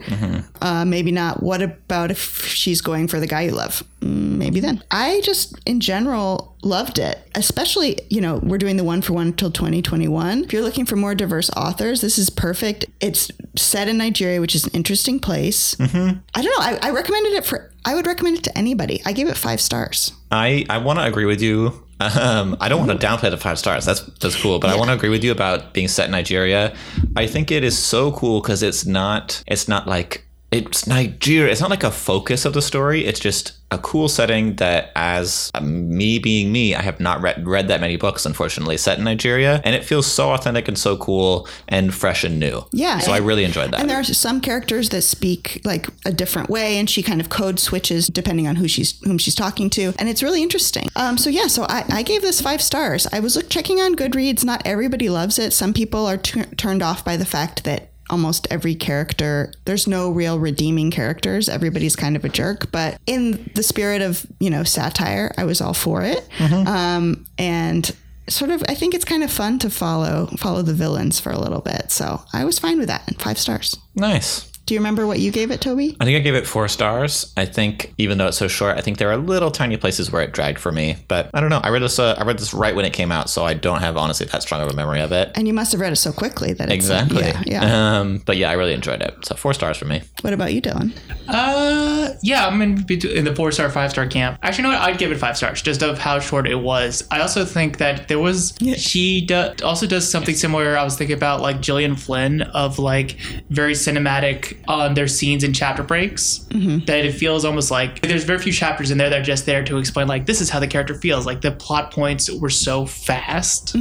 [0.61, 1.43] Uh, maybe not.
[1.43, 3.83] What about if she's going for the guy you love?
[4.01, 4.83] Mm, Maybe then.
[4.91, 7.19] I just, in general, loved it.
[7.35, 10.45] Especially, you know, we're doing the one for one till 2021.
[10.45, 12.87] If you're looking for more diverse authors, this is perfect.
[13.01, 15.75] It's set in Nigeria, which is an interesting place.
[15.75, 16.19] Mm-hmm.
[16.35, 16.79] I don't know.
[16.81, 19.03] I, I recommended it for, I would recommend it to anybody.
[19.05, 20.13] I gave it five stars.
[20.31, 21.85] I, I want to agree with you.
[22.01, 23.85] Um, I don't want to downplay the five stars.
[23.85, 26.75] That's that's cool, but I want to agree with you about being set in Nigeria.
[27.17, 31.53] I think it is so cool because it's not it's not like it's Nigeria.
[31.53, 33.05] It's not like a focus of the story.
[33.05, 37.47] It's just a cool setting that, as um, me being me, I have not read
[37.47, 40.97] read that many books, unfortunately, set in Nigeria, and it feels so authentic and so
[40.97, 42.65] cool and fresh and new.
[42.73, 42.99] Yeah.
[43.01, 43.81] So I really enjoyed that.
[43.81, 47.29] And there are some characters that speak like a different way, and she kind of
[47.29, 50.89] code switches depending on who she's whom she's talking to, and it's really interesting.
[50.97, 53.07] Um, so yeah, so I, I gave this five stars.
[53.13, 54.45] I was look, checking on Goodreads.
[54.45, 55.53] Not everybody loves it.
[55.53, 60.11] Some people are tu- turned off by the fact that almost every character there's no
[60.11, 61.49] real redeeming characters.
[61.49, 62.71] Everybody's kind of a jerk.
[62.73, 66.27] But in the spirit of you know satire i was all for it.
[66.67, 67.95] Um, and
[68.29, 71.39] sort of i think it's kind of fun to follow follow the villains for a
[71.39, 71.91] little bit.
[71.91, 73.07] So i was fine with that.
[73.09, 73.77] And five stars.
[73.95, 74.51] Nice.
[74.69, 77.33] Do you remember what you gave it toby I think I gave it four stars.
[77.37, 80.23] I think even though it's so short, I think there are little tiny places where
[80.23, 80.97] it dragged for me.
[81.09, 81.61] But I don't know.
[81.63, 81.99] I read this.
[81.99, 84.43] Uh, I read this right when it came out, so I don't have honestly that
[84.43, 85.31] strong of a memory of it.
[85.35, 87.23] and you must have read it so quickly that it's Exactly.
[87.23, 87.99] yeah, yeah.
[88.01, 89.15] Um, but yeah, I really enjoyed it.
[89.25, 90.03] So four stars for me.
[90.23, 90.93] what about you dylan
[91.29, 91.88] Uh,
[92.23, 94.39] yeah, I'm in, in the four star, five star camp.
[94.43, 94.89] Actually, you know what?
[94.89, 97.07] I'd give it five stars just of how short it was.
[97.11, 100.77] I also think that there was she do, also does something similar.
[100.77, 103.13] I was thinking about like Gillian Flynn of like
[103.51, 106.39] very cinematic on their scenes and chapter breaks.
[106.51, 109.65] That it feels almost like there's very few chapters in there that are just there
[109.65, 111.27] to explain like this is how the character feels.
[111.27, 113.73] Like the plot points were so fast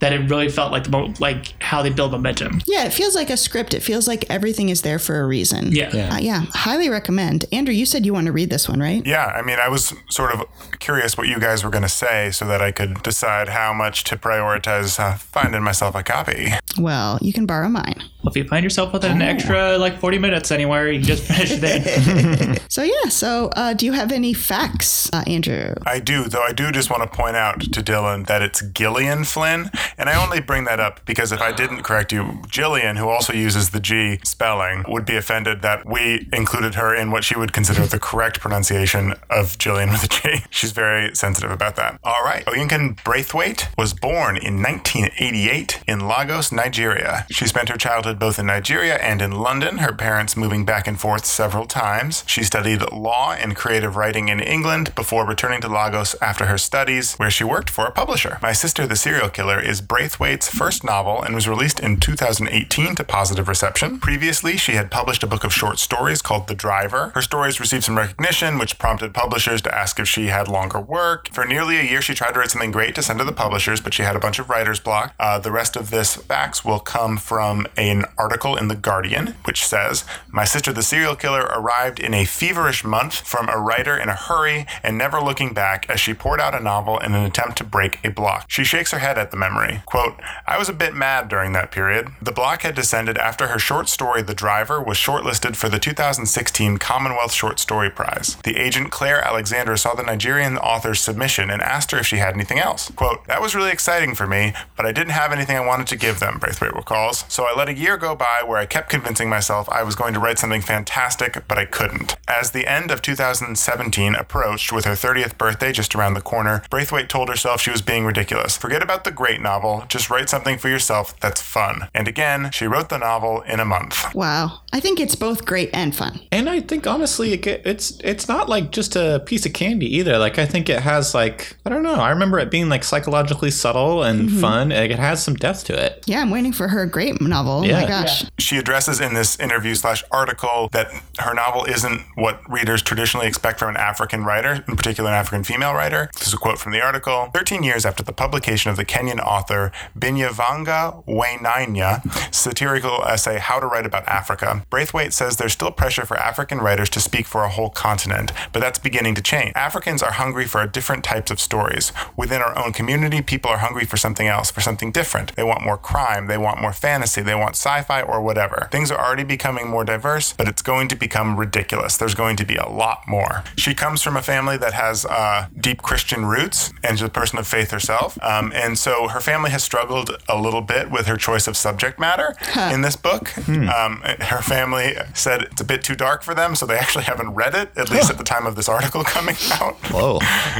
[0.00, 2.60] that it really felt like the mo- like how they build momentum.
[2.66, 5.70] yeah it feels like a script it feels like everything is there for a reason
[5.72, 5.88] Yeah.
[6.14, 9.26] Uh, yeah highly recommend andrew you said you want to read this one right Yeah,
[9.26, 10.42] I mean, I was sort of
[10.80, 14.02] curious what you guys were going to say so that I could decide how much
[14.04, 16.48] to prioritize uh, finding myself a copy.
[16.76, 20.50] well you can borrow mine if you find yourself with an extra like 40 minutes
[20.50, 22.62] anywhere, you can just finish it.
[22.72, 23.08] So yeah.
[23.10, 25.74] So uh, do you have any facts, uh, Andrew?
[25.84, 29.24] I do, though I do just want to point out to Dylan that it's Gillian
[29.24, 29.70] Flynn.
[29.98, 33.34] And I only bring that up because if I didn't correct you, Gillian, who also
[33.34, 37.52] uses the G spelling, would be offended that we included her in what she would
[37.52, 40.44] consider the correct pronunciation of Gillian with a G.
[40.50, 42.00] She's very sensitive about that.
[42.02, 42.42] All right.
[42.46, 47.26] Oyinkan Braithwaite was born in 1988 in Lagos, Nigeria.
[47.30, 50.98] She spent her childhood both in Nigeria and in London, her parents moving back and
[50.98, 52.24] forth several times.
[52.26, 57.14] She studied law and creative writing in England before returning to Lagos after her studies,
[57.14, 58.38] where she worked for a publisher.
[58.42, 63.04] My Sister the Serial Killer is Braithwaite's first novel and was released in 2018 to
[63.04, 63.98] positive reception.
[63.98, 67.12] Previously, she had published a book of short stories called The Driver.
[67.14, 71.28] Her stories received some recognition, which prompted publishers to ask if she had longer work.
[71.32, 73.80] For nearly a year, she tried to write something great to send to the publishers,
[73.80, 75.14] but she had a bunch of writer's block.
[75.18, 79.64] Uh, the rest of this facts will come from an article in The Guardian, which
[79.64, 84.08] says My sister, the serial killer, arrived in a feverish month from a writer in
[84.08, 87.58] a hurry and never looking back as she poured out a novel in an attempt
[87.58, 88.44] to break a block.
[88.48, 89.82] She shakes her head at the memory.
[89.86, 92.08] Quote, I was a bit mad during that period.
[92.20, 96.78] The block had descended after her short story, The Driver, was shortlisted for the 2016
[96.78, 98.36] Commonwealth Short Story Prize.
[98.44, 102.34] The agent Claire Alexander saw the Nigerian author's submission and asked her if she had
[102.34, 102.90] anything else.
[102.90, 105.96] Quote, That was really exciting for me, but I didn't have anything I wanted to
[105.96, 107.24] give them, Braithwaite recalls.
[107.28, 110.14] So I let a year go by where I kept convincing myself I was going
[110.14, 112.16] to write something fantastic, but I couldn't.
[112.28, 117.08] As the end of 2017 approached with her 30th birthday just around the corner, Braithwaite
[117.08, 118.56] told herself she was being ridiculous.
[118.56, 121.88] Forget about the great novel, just write something for yourself that's fun.
[121.94, 124.14] And again, she wrote the novel in a month.
[124.14, 124.60] Wow.
[124.72, 126.20] I think it's both great and fun.
[126.30, 130.18] And I think honestly, it, it's it's not like just a piece of candy either.
[130.18, 131.94] Like I think it has like I don't know.
[131.94, 134.40] I remember it being like psychologically subtle and mm-hmm.
[134.40, 134.68] fun.
[134.70, 136.02] Like it has some depth to it.
[136.06, 137.64] Yeah, I'm waiting for her great novel.
[137.66, 137.81] Yeah.
[137.82, 138.24] My gosh.
[138.38, 143.58] She addresses in this interview slash article that her novel isn't what readers traditionally expect
[143.58, 146.10] from an African writer, in particular an African female writer.
[146.14, 147.30] This is a quote from the article.
[147.34, 153.66] 13 years after the publication of the Kenyan author Binyavanga Wainaina satirical essay How to
[153.66, 157.48] Write About Africa, Braithwaite says there's still pressure for African writers to speak for a
[157.48, 159.52] whole continent, but that's beginning to change.
[159.54, 161.92] Africans are hungry for different types of stories.
[162.16, 165.34] Within our own community, people are hungry for something else, for something different.
[165.36, 168.68] They want more crime, they want more fantasy, they want sci fi or whatever.
[168.70, 171.96] Things are already becoming more diverse, but it's going to become ridiculous.
[171.96, 173.44] There's going to be a lot more.
[173.56, 177.38] She comes from a family that has uh, deep Christian roots and she's a person
[177.38, 178.18] of faith herself.
[178.22, 181.98] Um, and so her family has struggled a little bit with her choice of subject
[181.98, 182.34] matter
[182.72, 183.36] in this book.
[183.48, 187.30] Um, her family said it's a bit too dark for them, so they actually haven't
[187.30, 189.76] read it, at least at the time of this article coming out.
[189.90, 190.18] Whoa.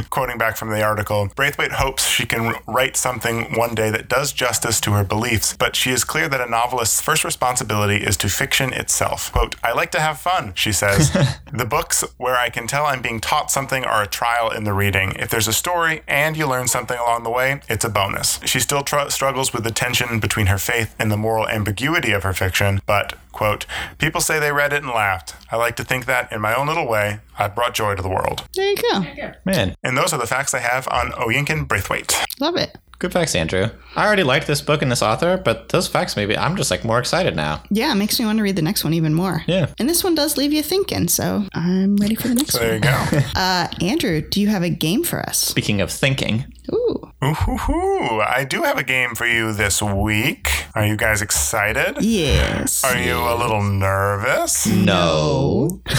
[0.09, 4.31] Quoting back from the article, Braithwaite hopes she can write something one day that does
[4.33, 8.29] justice to her beliefs, but she is clear that a novelist's first responsibility is to
[8.29, 9.31] fiction itself.
[9.33, 11.11] Quote, I like to have fun, she says.
[11.53, 14.71] the books where I can tell I'm being taught something are a trial in the
[14.73, 15.13] reading.
[15.19, 18.39] If there's a story and you learn something along the way, it's a bonus.
[18.45, 22.23] She still tr- struggles with the tension between her faith and the moral ambiguity of
[22.23, 23.65] her fiction, but, quote,
[23.97, 25.35] people say they read it and laughed.
[25.51, 28.09] I like to think that, in my own little way, I've brought joy to the
[28.09, 28.47] world.
[28.55, 29.33] There you go.
[29.43, 32.15] Man, And those are the facts I have on Oyinkan Braithwaite.
[32.39, 32.77] Love it.
[33.03, 33.67] Good facts, Andrew.
[33.95, 36.83] I already liked this book and this author, but those facts maybe I'm just like
[36.85, 37.61] more excited now.
[37.69, 39.43] Yeah, it makes me want to read the next one even more.
[39.45, 39.67] Yeah.
[39.77, 42.79] And this one does leave you thinking, so I'm ready for the next So there
[42.79, 42.83] one.
[42.83, 43.27] you go.
[43.35, 45.37] Uh, Andrew, do you have a game for us?
[45.37, 47.09] Speaking of thinking, Ooh.
[47.23, 50.49] Ooh, I do have a game for you this week.
[50.75, 51.97] Are you guys excited?
[52.01, 52.83] Yes.
[52.83, 54.65] Are you a little nervous?
[54.67, 55.81] no.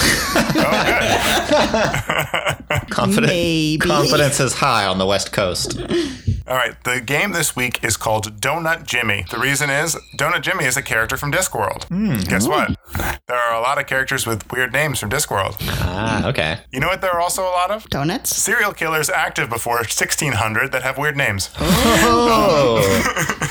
[2.89, 3.77] Confident, Maybe.
[3.87, 5.79] confidence is high on the West Coast.
[6.47, 9.25] All right, the game this week is called Donut Jimmy.
[9.31, 11.85] The reason is Donut Jimmy is a character from Discworld.
[11.85, 12.15] Hmm.
[12.29, 12.77] Guess what?
[13.27, 15.55] There are a lot of characters with weird names from Discworld.
[15.61, 16.59] Ah, okay.
[16.71, 17.89] You know what there are also a lot of?
[17.89, 18.35] Donuts?
[18.35, 21.49] Serial killers active before 1600 that have weird names.
[21.59, 22.81] Oh,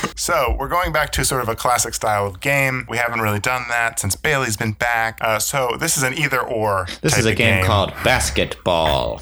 [0.17, 2.85] So we're going back to sort of a classic style of game.
[2.89, 5.17] We haven't really done that since Bailey's been back.
[5.21, 6.87] Uh, so this is an either or.
[7.01, 9.21] this type is a of game, called basketball.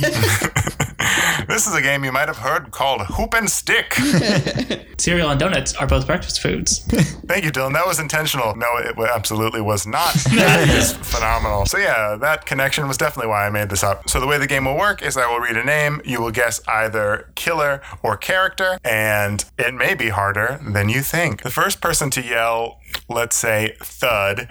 [1.48, 3.94] This is a game you might have heard called Hoop and Stick.
[4.98, 6.78] Cereal and donuts are both breakfast foods.
[7.26, 7.74] Thank you, Dylan.
[7.74, 8.56] That was intentional.
[8.56, 10.14] No, it absolutely was not.
[10.34, 11.66] That is phenomenal.
[11.66, 14.08] So yeah, that connection was definitely why I made this up.
[14.08, 16.00] So the way the game will work is I will read a name.
[16.04, 21.42] You will guess either killer or character, and it may be harder than you think.
[21.42, 24.48] The first person to yell, let's say thud.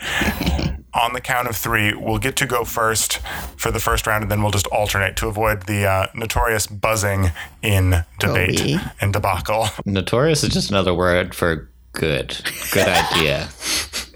[0.96, 3.20] On the count of three, we'll get to go first
[3.58, 7.32] for the first round, and then we'll just alternate to avoid the uh, notorious buzzing
[7.64, 8.78] in debate Kobe.
[9.02, 9.68] and debacle.
[9.86, 12.38] Notorious is just another word for good.
[12.72, 13.50] Good idea.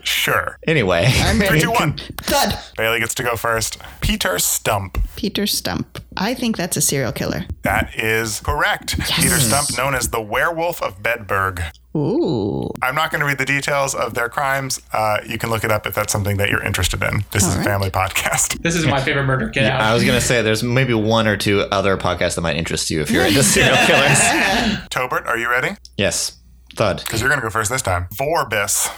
[0.04, 0.58] Sure.
[0.68, 1.62] Anyway, I'm Three, ready.
[1.62, 1.98] two, one.
[2.22, 2.58] Thud.
[2.78, 3.78] Bailey gets to go first.
[4.00, 4.98] Peter Stump.
[5.18, 6.00] Peter Stump.
[6.16, 7.46] I think that's a serial killer.
[7.64, 8.98] That is correct.
[9.16, 11.62] Peter Stump, known as the Werewolf of Bedburg.
[11.98, 12.70] Ooh.
[12.82, 14.80] I'm not going to read the details of their crimes.
[14.94, 17.26] Uh, you can look it up if that's something that you're interested in.
[17.32, 18.62] This is a family podcast.
[18.62, 19.50] This is my favorite murder.
[19.50, 19.82] Get out.
[19.82, 23.02] I was gonna say there's maybe one or two other podcasts that might interest you
[23.02, 24.20] if you're into serial killers.
[24.90, 25.76] Tobert, are you ready?
[25.98, 26.38] yes,
[26.76, 27.00] Thud.
[27.00, 28.08] Because you're going to go first this time.
[28.14, 28.90] Vorbis.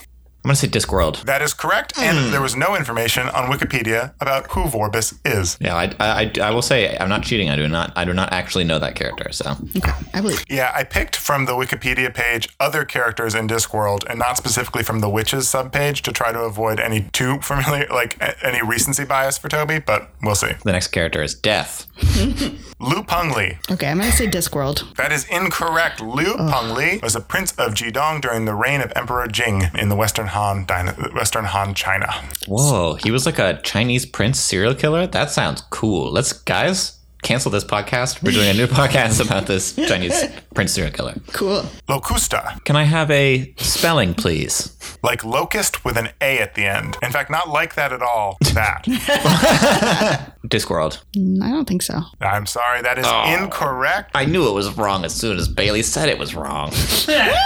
[0.43, 1.23] I'm gonna say Discworld.
[1.23, 1.93] That is correct.
[1.97, 2.31] And hmm.
[2.31, 5.57] there was no information on Wikipedia about who Vorbis is.
[5.59, 7.49] Yeah, I, I, I will say I'm not cheating.
[7.49, 9.31] I do not I do not actually know that character.
[9.31, 9.91] So Okay.
[10.13, 10.45] I believe.
[10.49, 14.99] Yeah, I picked from the Wikipedia page other characters in Discworld and not specifically from
[14.99, 19.49] the Witches subpage to try to avoid any too familiar, like any recency bias for
[19.49, 20.51] Toby, but we'll see.
[20.63, 21.85] the next character is Death.
[22.81, 23.57] Liu Pengli.
[23.69, 24.95] Okay, I'm going to say Discworld.
[24.95, 25.99] That is incorrect.
[26.01, 29.95] Liu Pengli was a prince of Jidong during the reign of Emperor Jing in the
[29.97, 32.07] Western Han, dyna- Western Han China.
[32.47, 35.05] Whoa, he was like a Chinese prince serial killer.
[35.07, 36.09] That sounds cool.
[36.11, 38.23] Let's guys cancel this podcast.
[38.23, 41.15] We're doing a new podcast about this Chinese prince serial killer.
[41.33, 41.63] Cool.
[41.87, 44.75] Locusta, Can I have a spelling, please?
[45.01, 46.97] like locust with an A at the end.
[47.01, 48.37] In fact, not like that at all.
[48.53, 48.83] That.
[50.47, 51.01] Discworld.
[51.15, 52.01] Mm, I don't think so.
[52.21, 53.07] I'm sorry, that is
[53.41, 54.11] incorrect.
[54.13, 56.71] I knew it was wrong as soon as Bailey said it was wrong.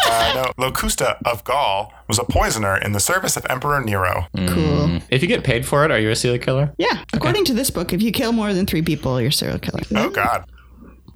[0.06, 4.28] Uh, no, Locusta of Gaul was a poisoner in the service of Emperor Nero.
[4.36, 4.99] Cool.
[5.10, 6.74] If you get paid for it, are you a serial killer?
[6.78, 7.04] Yeah.
[7.14, 9.82] According to this book, if you kill more than three people, you're a serial killer.
[9.95, 10.45] Oh, God.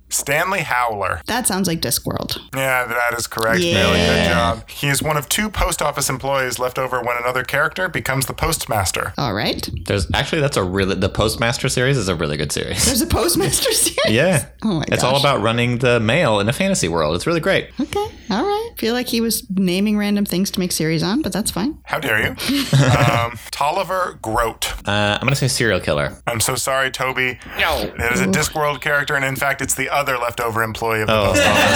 [0.10, 1.22] Stanley Howler.
[1.28, 2.38] That sounds like Discworld.
[2.55, 3.74] Yeah, that is correct, Yeah.
[3.74, 3.97] Bailey.
[3.99, 4.70] Good job.
[4.70, 8.34] He is one of two post office employees left over when another character becomes the
[8.34, 9.14] postmaster.
[9.18, 9.68] All right.
[9.86, 12.86] There's actually that's a really the Postmaster series is a really good series.
[12.86, 14.14] There's a Postmaster series.
[14.16, 14.45] Yeah.
[14.64, 14.88] Oh my gosh.
[14.91, 17.16] It's all about running the mail in a fantasy world.
[17.16, 17.70] It's really great.
[17.80, 18.08] Okay.
[18.30, 18.72] All right.
[18.78, 21.80] Feel like he was naming random things to make series on, but that's fine.
[21.84, 22.30] How dare you?
[23.10, 24.74] um, Tolliver Groat.
[24.88, 26.16] Uh, I'm gonna say serial killer.
[26.28, 27.39] I'm so sorry, Toby.
[27.60, 27.80] No.
[27.97, 31.13] It is a Discworld character, and in fact, it's the other leftover employee of the
[31.13, 31.33] Oh.
[31.33, 31.67] post office.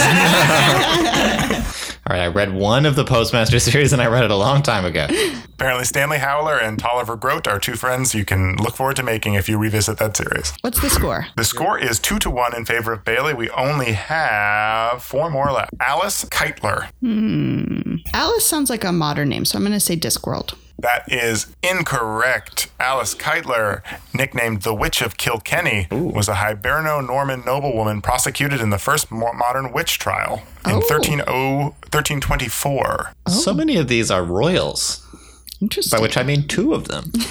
[2.08, 4.64] All right, I read one of the Postmaster series and I read it a long
[4.64, 5.08] time ago.
[5.62, 9.36] Apparently, Stanley Howler and Tolliver Groat are two friends you can look forward to making
[9.36, 10.54] if you revisit that series.
[10.62, 11.28] What's the score?
[11.38, 13.36] The score is two to one in favor of Bailey.
[13.36, 15.70] We only have four more left.
[15.80, 16.90] Alice Kyteler.
[17.02, 17.98] Hmm.
[18.12, 20.56] Alice sounds like a modern name, so I'm going to say Discworld.
[20.80, 22.72] That is incorrect.
[22.80, 23.84] Alice Kyteler,
[24.16, 29.72] nicknamed the Witch of Kilkenny, was a Hiberno Norman noblewoman prosecuted in the first modern
[29.74, 30.82] witch trial in Oh.
[30.82, 33.14] 13 1324.
[33.28, 35.06] So many of these are royals,
[35.62, 35.98] Interesting.
[35.98, 37.12] by which I mean two of them.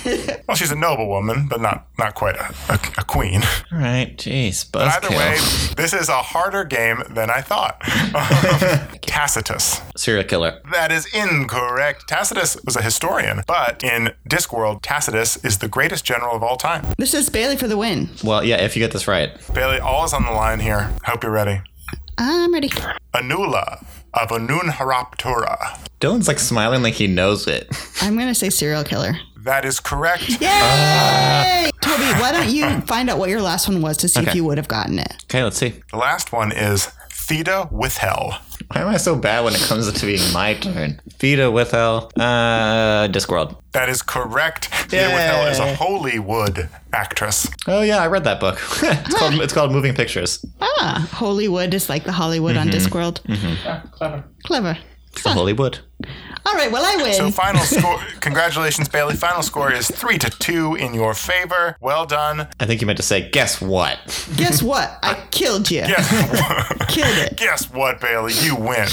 [0.48, 3.42] Well, she's a noble woman, but not not quite a, a, a queen.
[3.70, 5.36] All right, jeez, But Either way,
[5.76, 7.80] this is a harder game than I thought.
[9.02, 9.80] Tacitus.
[9.96, 10.60] Serial killer.
[10.72, 12.08] That is incorrect.
[12.08, 16.84] Tacitus was a historian, but in Discworld, Tacitus is the greatest general of all time.
[16.98, 18.08] this is Bailey for the win.
[18.24, 19.30] Well, yeah, if you get this right.
[19.54, 20.90] Bailey, all is on the line here.
[21.04, 21.60] Hope you're ready.
[22.18, 22.70] I'm ready.
[23.14, 23.84] Anula
[24.14, 25.78] of Anuradhapura.
[26.00, 27.68] Dylan's like smiling like he knows it.
[28.02, 29.12] I'm going to say serial killer.
[29.36, 30.28] That is correct.
[30.40, 30.48] Yay!
[30.50, 34.34] Uh, Toby, why don't you find out what your last one was to see if
[34.34, 35.24] you would have gotten it?
[35.24, 35.74] Okay, let's see.
[35.90, 38.38] The last one is Theda Withel.
[38.72, 41.00] Why am I so bad when it comes to being my turn?
[41.20, 42.12] Vita with hell.
[42.16, 43.56] Uh, Discworld.
[43.72, 44.66] That is correct.
[44.66, 47.48] Theda Withel is a Hollywood actress.
[47.66, 48.60] Oh yeah, I read that book.
[48.82, 50.44] it's called it's called Moving Pictures.
[50.60, 53.20] Ah, Hollywood is like the Hollywood on Discworld.
[53.64, 54.24] Yeah, clever.
[54.44, 54.78] Clever.
[55.22, 55.80] The Hollywood.
[56.46, 57.12] All right, well, I win.
[57.14, 59.14] So final score, congratulations, Bailey.
[59.16, 61.76] Final score is three to two in your favor.
[61.80, 62.48] Well done.
[62.58, 63.98] I think you meant to say, guess what?
[64.36, 64.98] Guess what?
[65.02, 65.82] I killed you.
[65.82, 66.08] Guess,
[66.88, 67.36] Killed it.
[67.36, 68.32] guess what, Bailey?
[68.40, 68.88] You win.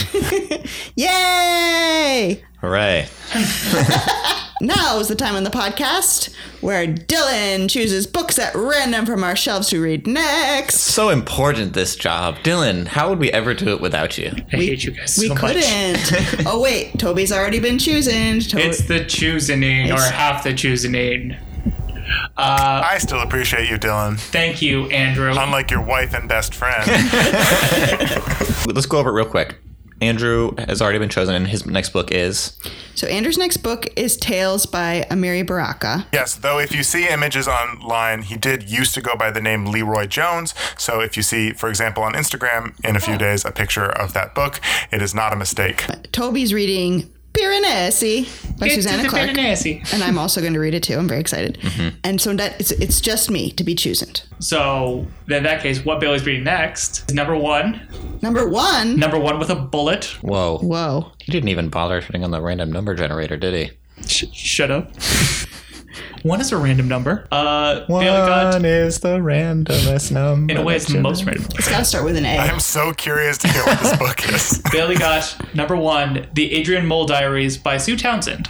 [0.96, 2.44] Yay!
[2.62, 3.08] Hooray.
[4.60, 9.36] Now is the time on the podcast where Dylan chooses books at random from our
[9.36, 10.80] shelves to read next.
[10.80, 12.38] So important this job.
[12.38, 14.32] Dylan, how would we ever do it without you?
[14.52, 15.42] I hate you guys We so much.
[15.42, 16.48] couldn't.
[16.48, 18.40] oh wait, Toby's already been choosing.
[18.40, 21.34] To- It's the choosing or half the choosing.
[22.36, 24.18] Uh, I still appreciate you, Dylan.
[24.20, 25.36] thank you, Andrew.
[25.38, 26.84] Unlike your wife and best friend.
[28.66, 29.56] Let's go over it real quick.
[30.02, 32.58] Andrew has already been chosen, and his next book is.
[32.96, 36.06] so Andrew's next book is Tales by Amiri Baraka.
[36.14, 39.66] Yes, though if you see images online, he did used to go by the name
[39.66, 40.54] LeRoi Jones.
[40.78, 43.18] So if you see, for example, on Instagram in a few oh.
[43.18, 44.60] days a picture of that book,
[44.92, 45.86] it is not a mistake.
[46.12, 49.34] Toby's reading Piranesi by It's Susanna the Clark.
[49.34, 49.84] Nancy.
[49.94, 50.98] And I'm also going to read it too.
[50.98, 51.58] I'm very excited.
[51.62, 51.98] Mm-hmm.
[52.04, 54.14] And so that it's, it's just me to be choosing.
[54.40, 57.88] So, in that case, what Bailey's reading next is number one.
[58.22, 58.98] Number one.
[59.00, 60.06] Number one with a bullet.
[60.22, 60.58] Whoa.
[60.60, 61.12] Whoa.
[61.20, 63.78] He didn't even bother putting on the random number generator, did he?
[64.08, 64.92] Sh- shut up.
[66.28, 67.26] One is a random number.
[67.32, 70.52] Uh, Bailey got, is the randomest number.
[70.52, 71.46] in a way, it's the most random.
[71.56, 72.38] It's got to start with an A.
[72.38, 74.62] I'm so curious to hear what this book is.
[74.72, 78.50] Bailey got number one, The Adrian Mole Diaries by Sue Townsend.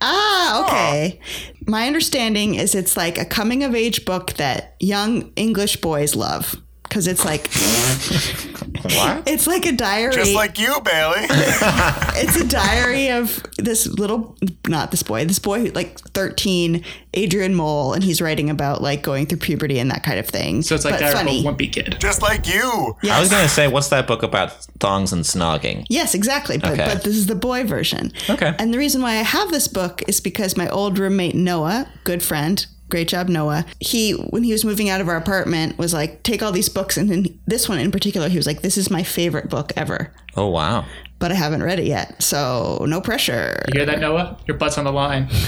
[0.00, 1.20] Ah, okay.
[1.68, 6.56] My understanding is it's like a coming of age book that young English boys love.
[6.94, 7.48] Because it's like
[8.84, 9.26] What?
[9.28, 10.12] it's like a diary.
[10.14, 11.16] Just like you, Bailey.
[11.28, 14.36] it's a diary of this little
[14.68, 16.84] not this boy, this boy who like 13,
[17.14, 20.62] Adrian Mole, and he's writing about like going through puberty and that kind of thing.
[20.62, 21.40] So it's like but Diary funny.
[21.40, 21.96] of a Wimpy Kid.
[21.98, 22.94] Just like you.
[23.10, 25.86] I was gonna say, what's that book about thongs and snogging?
[25.88, 26.58] Yes, exactly.
[26.58, 26.84] But Okay.
[26.94, 28.12] but this is the boy version.
[28.30, 28.54] Okay.
[28.58, 32.22] And the reason why I have this book is because my old roommate Noah, good
[32.22, 33.64] friend, great job Noah.
[33.80, 36.96] He when he was moving out of our apartment was like, take all these books,
[36.96, 40.12] and then this one in particular, he was like, this is my favorite book ever.
[40.36, 40.84] Oh wow.
[41.20, 43.64] But I haven't read it yet, so no pressure.
[43.72, 44.36] You hear that, Noah?
[44.46, 45.28] Your butt's on the line.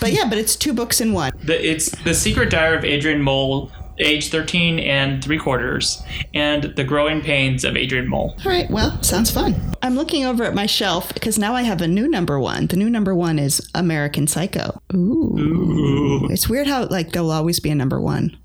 [0.00, 1.32] But yeah, but it's two books in one.
[1.44, 3.70] The, it's The Secret Diary of Adrian Mole,
[4.02, 6.02] age 13 and three quarters,
[6.34, 8.34] and The Growing Pains of Adrian Mole.
[8.44, 9.54] All right, well, sounds fun.
[9.82, 12.66] I'm looking over at my shelf because now I have a new number one.
[12.68, 14.80] The new number one is American Psycho.
[14.94, 16.28] Ooh.
[16.30, 18.36] It's weird how like there'll always be a number one.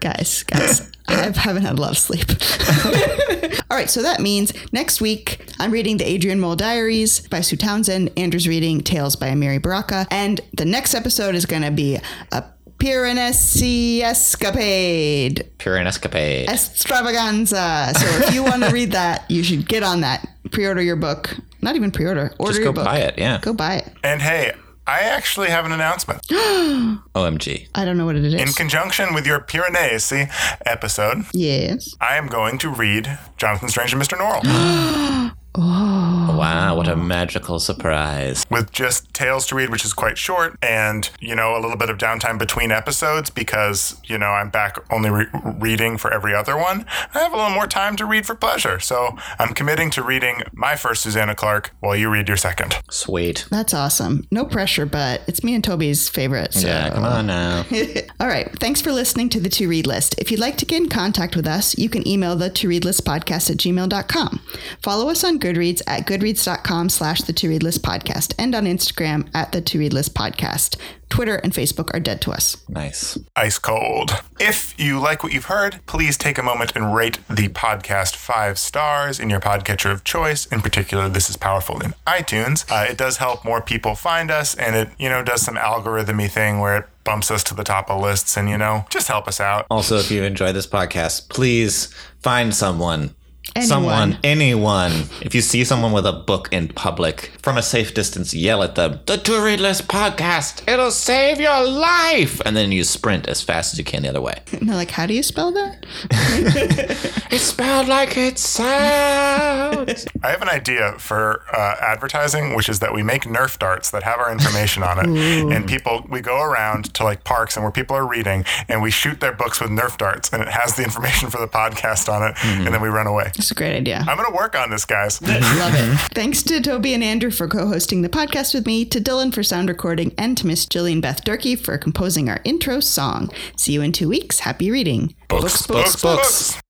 [0.00, 2.26] guys, guys, I haven't had a lot of sleep.
[3.70, 7.56] All right, so that means next week I'm reading the Adrian Mole Diaries by Sue
[7.56, 8.10] Townsend.
[8.16, 11.98] Andrew's reading Tales by Amiri Baraka, and the next episode is going to be
[12.32, 12.44] a
[12.78, 16.48] Piranesi escapade Pure escapade.
[16.48, 17.92] extravaganza.
[17.98, 20.26] So if you want to read that, you should get on that.
[20.50, 21.36] Pre-order your book.
[21.62, 22.32] Not even pre-order.
[22.38, 22.84] Order Just your go book.
[22.84, 23.14] buy it.
[23.18, 23.38] Yeah.
[23.40, 23.92] Go buy it.
[24.02, 24.52] And hey,
[24.86, 26.20] I actually have an announcement.
[26.30, 27.68] Omg.
[27.74, 28.34] I don't know what it is.
[28.34, 30.30] In conjunction with your Piranesi
[30.66, 31.94] episode, yes.
[32.00, 34.18] I am going to read Jonathan Strange and Mr.
[34.18, 36.36] Norrell Oh.
[36.36, 38.44] Wow, what a magical surprise.
[38.50, 41.90] with just tales to read, which is quite short, and, you know, a little bit
[41.90, 45.26] of downtime between episodes because, you know, I'm back only re-
[45.60, 46.84] reading for every other one.
[47.14, 48.80] I have a little more time to read for pleasure.
[48.80, 52.78] So I'm committing to reading my first Susanna Clarke while you read your second.
[52.90, 53.46] Sweet.
[53.50, 54.26] That's awesome.
[54.30, 56.52] No pressure, but it's me and Toby's favorite.
[56.54, 56.66] So.
[56.66, 57.64] Yeah, come on now.
[58.20, 58.50] All right.
[58.58, 60.16] Thanks for listening to the To Read List.
[60.18, 62.84] If you'd like to get in contact with us, you can email the To Read
[62.84, 64.40] List podcast at gmail.com.
[64.82, 69.28] Follow us on Goodreads at goodreads.com slash the To Read List podcast and on Instagram
[69.34, 70.78] at the To Read List podcast.
[71.10, 72.56] Twitter and Facebook are dead to us.
[72.66, 73.18] Nice.
[73.36, 74.22] ice cold.
[74.40, 78.58] If you like what you've heard, please take a moment and rate the podcast five
[78.58, 80.46] stars in your podcatcher of choice.
[80.46, 82.64] In particular, this is powerful in iTunes.
[82.72, 86.30] Uh, it does help more people find us, and it you know does some algorithmy
[86.30, 89.28] thing where it bumps us to the top of lists, and you know just help
[89.28, 89.66] us out.
[89.70, 93.14] Also, if you enjoy this podcast, please find someone.
[93.56, 93.68] Anyone.
[93.68, 94.92] Someone, anyone.
[95.22, 98.74] If you see someone with a book in public, from a safe distance, yell at
[98.74, 102.40] them, The To Read List podcast, it'll save your life!
[102.44, 104.40] And then you sprint as fast as you can the other way.
[104.52, 105.86] And they're like, how do you spell that?
[107.34, 110.06] It's spelled like it sounds.
[110.22, 114.04] I have an idea for uh, advertising, which is that we make Nerf darts that
[114.04, 117.72] have our information on it, and people we go around to like parks and where
[117.72, 120.84] people are reading, and we shoot their books with Nerf darts, and it has the
[120.84, 123.32] information for the podcast on it, and then we run away.
[123.44, 124.02] It's a great idea.
[124.08, 125.20] I'm gonna work on this, guys.
[125.22, 125.98] Love it.
[126.14, 129.42] Thanks to Toby and Andrew for co hosting the podcast with me, to Dylan for
[129.42, 133.30] sound recording, and to Miss Jillian Beth Durkee for composing our intro song.
[133.58, 134.40] See you in two weeks.
[134.40, 135.14] Happy reading.
[135.28, 136.63] books, books, books.